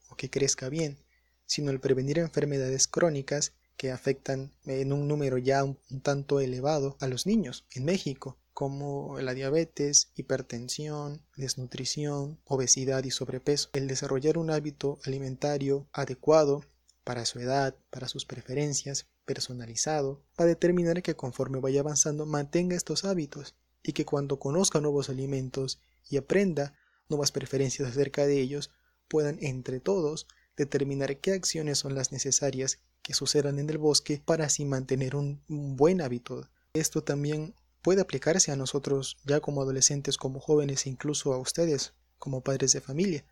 o 0.08 0.16
que 0.16 0.30
crezca 0.30 0.68
bien, 0.68 0.98
sino 1.46 1.70
el 1.70 1.80
prevenir 1.80 2.18
enfermedades 2.18 2.88
crónicas 2.88 3.52
que 3.76 3.92
afectan 3.92 4.52
en 4.64 4.92
un 4.92 5.06
número 5.08 5.38
ya 5.38 5.62
un, 5.64 5.78
tanto 6.02 6.40
elevado 6.40 6.96
a 7.00 7.06
los 7.06 7.26
niños 7.26 7.64
en 7.72 7.84
México 7.84 8.38
como 8.58 9.20
la 9.20 9.34
diabetes, 9.34 10.10
hipertensión, 10.16 11.22
desnutrición, 11.36 12.40
obesidad 12.44 13.04
y 13.04 13.12
sobrepeso. 13.12 13.68
El 13.72 13.86
desarrollar 13.86 14.36
un 14.36 14.50
hábito 14.50 14.98
alimentario 15.04 15.86
adecuado 15.92 16.64
para 17.04 17.24
su 17.24 17.38
edad, 17.38 17.76
para 17.90 18.08
sus 18.08 18.24
preferencias, 18.24 19.06
personalizado, 19.24 20.24
va 20.30 20.42
a 20.42 20.48
determinar 20.48 21.04
que 21.04 21.14
conforme 21.14 21.60
vaya 21.60 21.82
avanzando 21.82 22.26
mantenga 22.26 22.74
estos 22.74 23.04
hábitos 23.04 23.54
y 23.84 23.92
que 23.92 24.04
cuando 24.04 24.40
conozca 24.40 24.80
nuevos 24.80 25.08
alimentos 25.08 25.80
y 26.10 26.16
aprenda 26.16 26.74
nuevas 27.08 27.30
preferencias 27.30 27.88
acerca 27.88 28.26
de 28.26 28.40
ellos, 28.40 28.72
puedan 29.06 29.38
entre 29.40 29.78
todos 29.78 30.26
determinar 30.56 31.18
qué 31.18 31.30
acciones 31.30 31.78
son 31.78 31.94
las 31.94 32.10
necesarias 32.10 32.80
que 33.02 33.14
sucedan 33.14 33.60
en 33.60 33.70
el 33.70 33.78
bosque 33.78 34.20
para 34.24 34.46
así 34.46 34.64
mantener 34.64 35.14
un, 35.14 35.44
un 35.48 35.76
buen 35.76 36.00
hábito. 36.00 36.50
Esto 36.72 37.04
también 37.04 37.54
puede 37.88 38.02
aplicarse 38.02 38.52
a 38.52 38.56
nosotros 38.56 39.16
ya 39.24 39.40
como 39.40 39.62
adolescentes, 39.62 40.18
como 40.18 40.40
jóvenes 40.40 40.84
e 40.84 40.90
incluso 40.90 41.32
a 41.32 41.38
ustedes 41.38 41.94
como 42.18 42.42
padres 42.42 42.72
de 42.72 42.82
familia. 42.82 43.24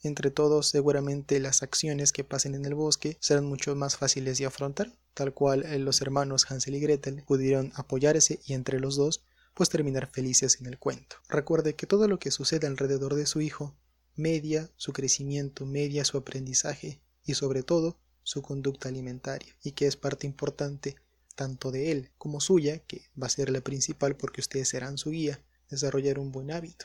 entre 0.00 0.30
todos 0.30 0.68
seguramente 0.68 1.40
las 1.40 1.64
acciones 1.64 2.12
que 2.12 2.22
pasen 2.22 2.54
en 2.54 2.64
el 2.66 2.76
bosque 2.76 3.16
serán 3.18 3.46
mucho 3.46 3.74
más 3.74 3.96
fáciles 3.96 4.38
de 4.38 4.46
afrontar, 4.46 4.96
tal 5.12 5.34
cual 5.34 5.64
eh, 5.64 5.80
los 5.80 6.02
hermanos 6.02 6.48
Hansel 6.48 6.76
y 6.76 6.78
Gretel 6.78 7.24
pudieron 7.26 7.72
apoyarse 7.74 8.38
y 8.46 8.52
entre 8.52 8.78
los 8.78 8.94
dos 8.94 9.24
pues 9.54 9.70
terminar 9.70 10.08
felices 10.08 10.60
en 10.60 10.66
el 10.66 10.78
cuento. 10.78 11.16
Recuerde 11.28 11.74
que 11.74 11.88
todo 11.88 12.06
lo 12.06 12.20
que 12.20 12.30
sucede 12.30 12.68
alrededor 12.68 13.16
de 13.16 13.26
su 13.26 13.40
hijo 13.40 13.74
media 14.14 14.70
su 14.76 14.92
crecimiento, 14.92 15.66
media 15.66 16.04
su 16.04 16.16
aprendizaje 16.16 17.00
y 17.24 17.34
sobre 17.34 17.64
todo 17.64 17.98
su 18.22 18.40
conducta 18.40 18.88
alimentaria 18.88 19.52
y 19.64 19.72
que 19.72 19.88
es 19.88 19.96
parte 19.96 20.28
importante 20.28 20.94
tanto 21.40 21.70
de 21.70 21.90
él 21.90 22.10
como 22.18 22.38
suya, 22.38 22.80
que 22.80 23.00
va 23.20 23.26
a 23.26 23.30
ser 23.30 23.48
la 23.48 23.62
principal 23.62 24.14
porque 24.14 24.42
ustedes 24.42 24.68
serán 24.68 24.98
su 24.98 25.08
guía, 25.08 25.42
desarrollar 25.70 26.18
un 26.18 26.32
buen 26.32 26.50
hábito. 26.50 26.84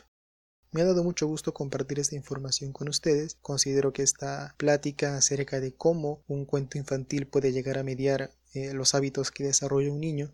Me 0.72 0.80
ha 0.80 0.86
dado 0.86 1.04
mucho 1.04 1.26
gusto 1.26 1.52
compartir 1.52 2.00
esta 2.00 2.16
información 2.16 2.72
con 2.72 2.88
ustedes. 2.88 3.36
Considero 3.42 3.92
que 3.92 4.02
esta 4.02 4.54
plática 4.56 5.18
acerca 5.18 5.60
de 5.60 5.74
cómo 5.74 6.24
un 6.26 6.46
cuento 6.46 6.78
infantil 6.78 7.26
puede 7.26 7.52
llegar 7.52 7.76
a 7.76 7.82
mediar 7.82 8.30
eh, 8.54 8.72
los 8.72 8.94
hábitos 8.94 9.30
que 9.30 9.44
desarrolla 9.44 9.92
un 9.92 10.00
niño 10.00 10.32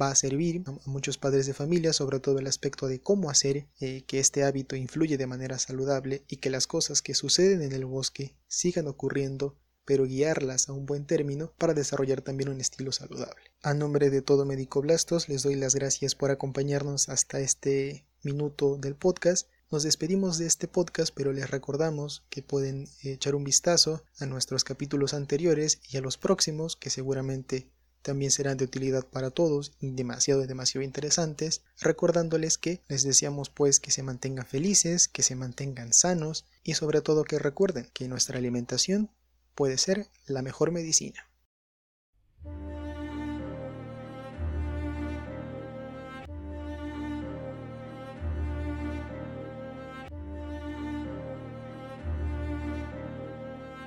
va 0.00 0.10
a 0.10 0.16
servir 0.16 0.64
a 0.66 0.90
muchos 0.90 1.16
padres 1.16 1.46
de 1.46 1.54
familia, 1.54 1.92
sobre 1.92 2.18
todo 2.18 2.40
el 2.40 2.48
aspecto 2.48 2.88
de 2.88 3.00
cómo 3.00 3.30
hacer 3.30 3.68
eh, 3.78 4.02
que 4.04 4.18
este 4.18 4.42
hábito 4.42 4.74
influye 4.74 5.16
de 5.16 5.28
manera 5.28 5.60
saludable 5.60 6.24
y 6.26 6.38
que 6.38 6.50
las 6.50 6.66
cosas 6.66 7.02
que 7.02 7.14
suceden 7.14 7.62
en 7.62 7.70
el 7.70 7.84
bosque 7.84 8.34
sigan 8.48 8.88
ocurriendo 8.88 9.56
pero 9.84 10.04
guiarlas 10.04 10.68
a 10.68 10.72
un 10.72 10.86
buen 10.86 11.06
término 11.06 11.52
para 11.58 11.74
desarrollar 11.74 12.22
también 12.22 12.48
un 12.48 12.60
estilo 12.60 12.92
saludable. 12.92 13.52
A 13.62 13.74
nombre 13.74 14.10
de 14.10 14.22
todo 14.22 14.44
Médico 14.44 14.80
Blastos, 14.80 15.28
les 15.28 15.42
doy 15.42 15.54
las 15.54 15.74
gracias 15.74 16.14
por 16.14 16.30
acompañarnos 16.30 17.08
hasta 17.08 17.40
este 17.40 18.04
minuto 18.22 18.76
del 18.76 18.94
podcast. 18.94 19.48
Nos 19.70 19.82
despedimos 19.82 20.38
de 20.38 20.46
este 20.46 20.66
podcast, 20.68 21.12
pero 21.14 21.32
les 21.32 21.50
recordamos 21.50 22.24
que 22.28 22.42
pueden 22.42 22.88
echar 23.02 23.34
un 23.34 23.44
vistazo 23.44 24.02
a 24.18 24.26
nuestros 24.26 24.64
capítulos 24.64 25.14
anteriores 25.14 25.80
y 25.88 25.96
a 25.96 26.00
los 26.00 26.18
próximos, 26.18 26.76
que 26.76 26.90
seguramente 26.90 27.70
también 28.02 28.30
serán 28.30 28.56
de 28.56 28.64
utilidad 28.64 29.06
para 29.06 29.30
todos 29.30 29.72
y 29.78 29.90
demasiado, 29.90 30.46
demasiado 30.46 30.84
interesantes, 30.84 31.62
recordándoles 31.80 32.58
que 32.58 32.82
les 32.88 33.02
deseamos 33.02 33.50
pues 33.50 33.80
que 33.80 33.90
se 33.90 34.02
mantengan 34.02 34.46
felices, 34.46 35.08
que 35.08 35.22
se 35.22 35.36
mantengan 35.36 35.92
sanos 35.92 36.46
y 36.62 36.74
sobre 36.74 37.00
todo 37.00 37.24
que 37.24 37.38
recuerden 37.38 37.88
que 37.92 38.08
nuestra 38.08 38.38
alimentación 38.38 39.10
puede 39.54 39.78
ser 39.78 40.06
la 40.26 40.42
mejor 40.42 40.70
medicina. 40.72 41.30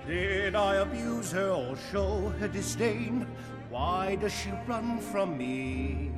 Did 0.06 0.56
I 0.56 0.76
abuse 0.76 1.32
her 1.32 1.50
or 1.50 1.78
show 1.92 2.30
her 2.40 2.48
disdain? 2.48 3.26
Why 3.70 4.16
does 4.16 4.34
she 4.34 4.52
run 4.68 5.00
from 5.00 5.38
me? 5.38 6.12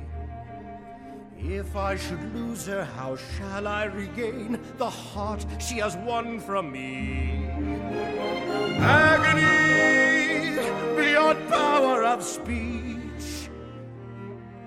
If 1.38 1.76
I 1.76 1.96
should 1.96 2.34
lose 2.34 2.66
her, 2.66 2.84
how 2.84 3.16
shall 3.16 3.66
I 3.66 3.84
regain 3.84 4.58
the 4.78 4.90
heart 4.90 5.44
she 5.60 5.78
has 5.78 5.96
won 5.96 6.40
from 6.40 6.72
me? 6.72 7.46
Agony 8.78 10.56
beyond 10.96 11.48
power 11.48 12.04
of 12.04 12.22
speech. 12.22 13.50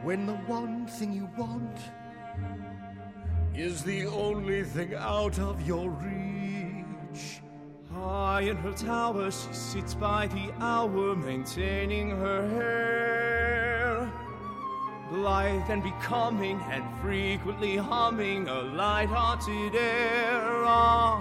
When 0.03 0.25
the 0.25 0.35
one 0.47 0.87
thing 0.87 1.11
you 1.11 1.29
want 1.37 1.77
is 3.55 3.83
the 3.83 4.05
only 4.07 4.63
thing 4.63 4.93
out 4.95 5.37
of 5.39 5.61
your 5.67 5.89
reach. 5.89 7.41
High 7.91 8.41
in 8.41 8.55
her 8.57 8.73
tower, 8.73 9.31
she 9.31 9.53
sits 9.53 9.95
by 9.95 10.27
the 10.27 10.53
hour, 10.59 11.15
maintaining 11.15 12.11
her 12.11 12.47
hair. 12.47 13.38
Blithe 15.09 15.69
and 15.69 15.81
becoming, 15.81 16.61
and 16.71 16.83
frequently 17.01 17.77
humming 17.77 18.47
a 18.47 18.61
light-hearted 18.61 19.75
air. 19.75 20.63
Ah, 20.65 21.17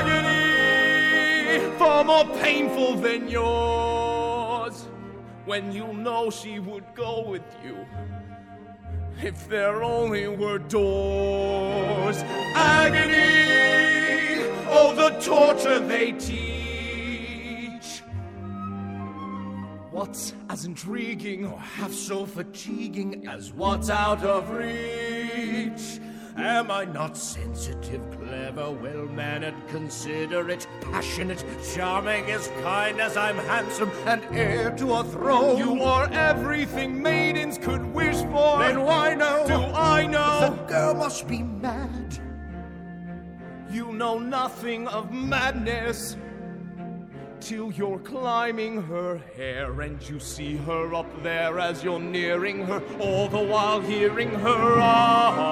agony, 0.00 1.76
far 1.78 2.02
more 2.04 2.24
painful 2.38 2.96
than 2.96 3.28
yours. 3.28 4.88
When 5.44 5.70
you 5.72 5.92
know 5.92 6.30
she 6.30 6.58
would 6.58 6.92
go 6.94 7.22
with 7.28 7.56
you 7.64 7.86
if 9.22 9.48
there 9.48 9.82
only 9.82 10.26
were 10.26 10.58
doors. 10.58 12.16
Agony, 12.54 14.44
oh, 14.68 14.92
the 14.96 15.10
torture 15.20 15.78
they 15.78 16.12
teach. 16.12 16.51
What's 20.02 20.34
as 20.50 20.64
intriguing 20.64 21.46
or 21.46 21.56
half 21.60 21.92
so 21.92 22.26
fatiguing 22.26 23.28
as 23.28 23.52
what's 23.52 23.88
out 23.88 24.24
of 24.24 24.50
reach? 24.50 26.00
Am 26.36 26.72
I 26.72 26.86
not 26.86 27.16
sensitive, 27.16 28.02
clever, 28.10 28.72
well 28.72 29.06
mannered, 29.06 29.54
considerate, 29.68 30.66
passionate, 30.80 31.44
charming, 31.72 32.32
as 32.32 32.48
kind 32.62 33.00
as 33.00 33.16
I'm 33.16 33.36
handsome, 33.36 33.92
and 34.04 34.24
heir 34.32 34.72
to 34.72 34.92
a 34.92 35.04
throne? 35.04 35.58
You 35.58 35.84
are 35.84 36.10
everything 36.10 37.00
maidens 37.00 37.56
could 37.56 37.84
wish 37.94 38.16
for. 38.22 38.58
Then 38.58 38.82
why 38.82 39.14
know? 39.14 39.44
Do 39.46 39.54
I 39.54 40.08
know? 40.08 40.56
The 40.56 40.64
girl 40.64 40.94
must 40.94 41.28
be 41.28 41.44
mad. 41.44 42.18
You 43.70 43.92
know 43.92 44.18
nothing 44.18 44.88
of 44.88 45.12
madness 45.12 46.16
till 47.42 47.72
you're 47.72 47.98
climbing 47.98 48.80
her 48.82 49.18
hair 49.36 49.80
and 49.80 50.00
you 50.08 50.20
see 50.20 50.56
her 50.58 50.94
up 50.94 51.22
there 51.24 51.58
as 51.58 51.82
you're 51.82 51.98
nearing 51.98 52.64
her, 52.64 52.80
all 53.00 53.26
the 53.28 53.36
while 53.36 53.80
hearing 53.80 54.30
her. 54.30 54.76
Ah. 54.78 55.42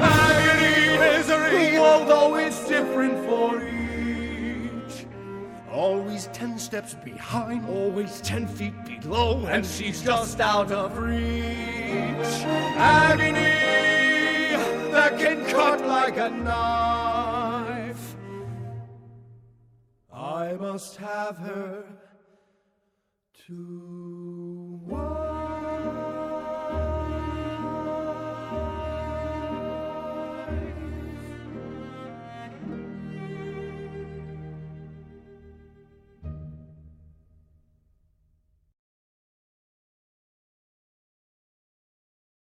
Agony, 0.00 0.96
misery, 0.98 1.76
although 1.76 2.36
it's 2.36 2.68
different 2.68 3.18
for 3.26 3.60
each. 3.60 5.06
Always 5.72 6.28
ten 6.28 6.56
steps 6.56 6.94
behind. 6.94 7.68
Always 7.68 8.20
ten 8.20 8.46
feet 8.46 8.74
below, 8.84 9.44
and 9.46 9.66
she's 9.66 10.02
just 10.02 10.38
out 10.38 10.70
of 10.70 10.96
reach. 10.98 12.44
Agony 12.76 13.67
that 14.98 15.16
can 15.16 15.44
cut 15.46 15.80
like 15.86 16.16
a 16.16 16.28
knife. 16.28 18.16
I 20.12 20.54
must 20.54 20.96
have 20.96 21.36
her 21.36 21.84
to 23.46 24.80
wife. 24.86 25.27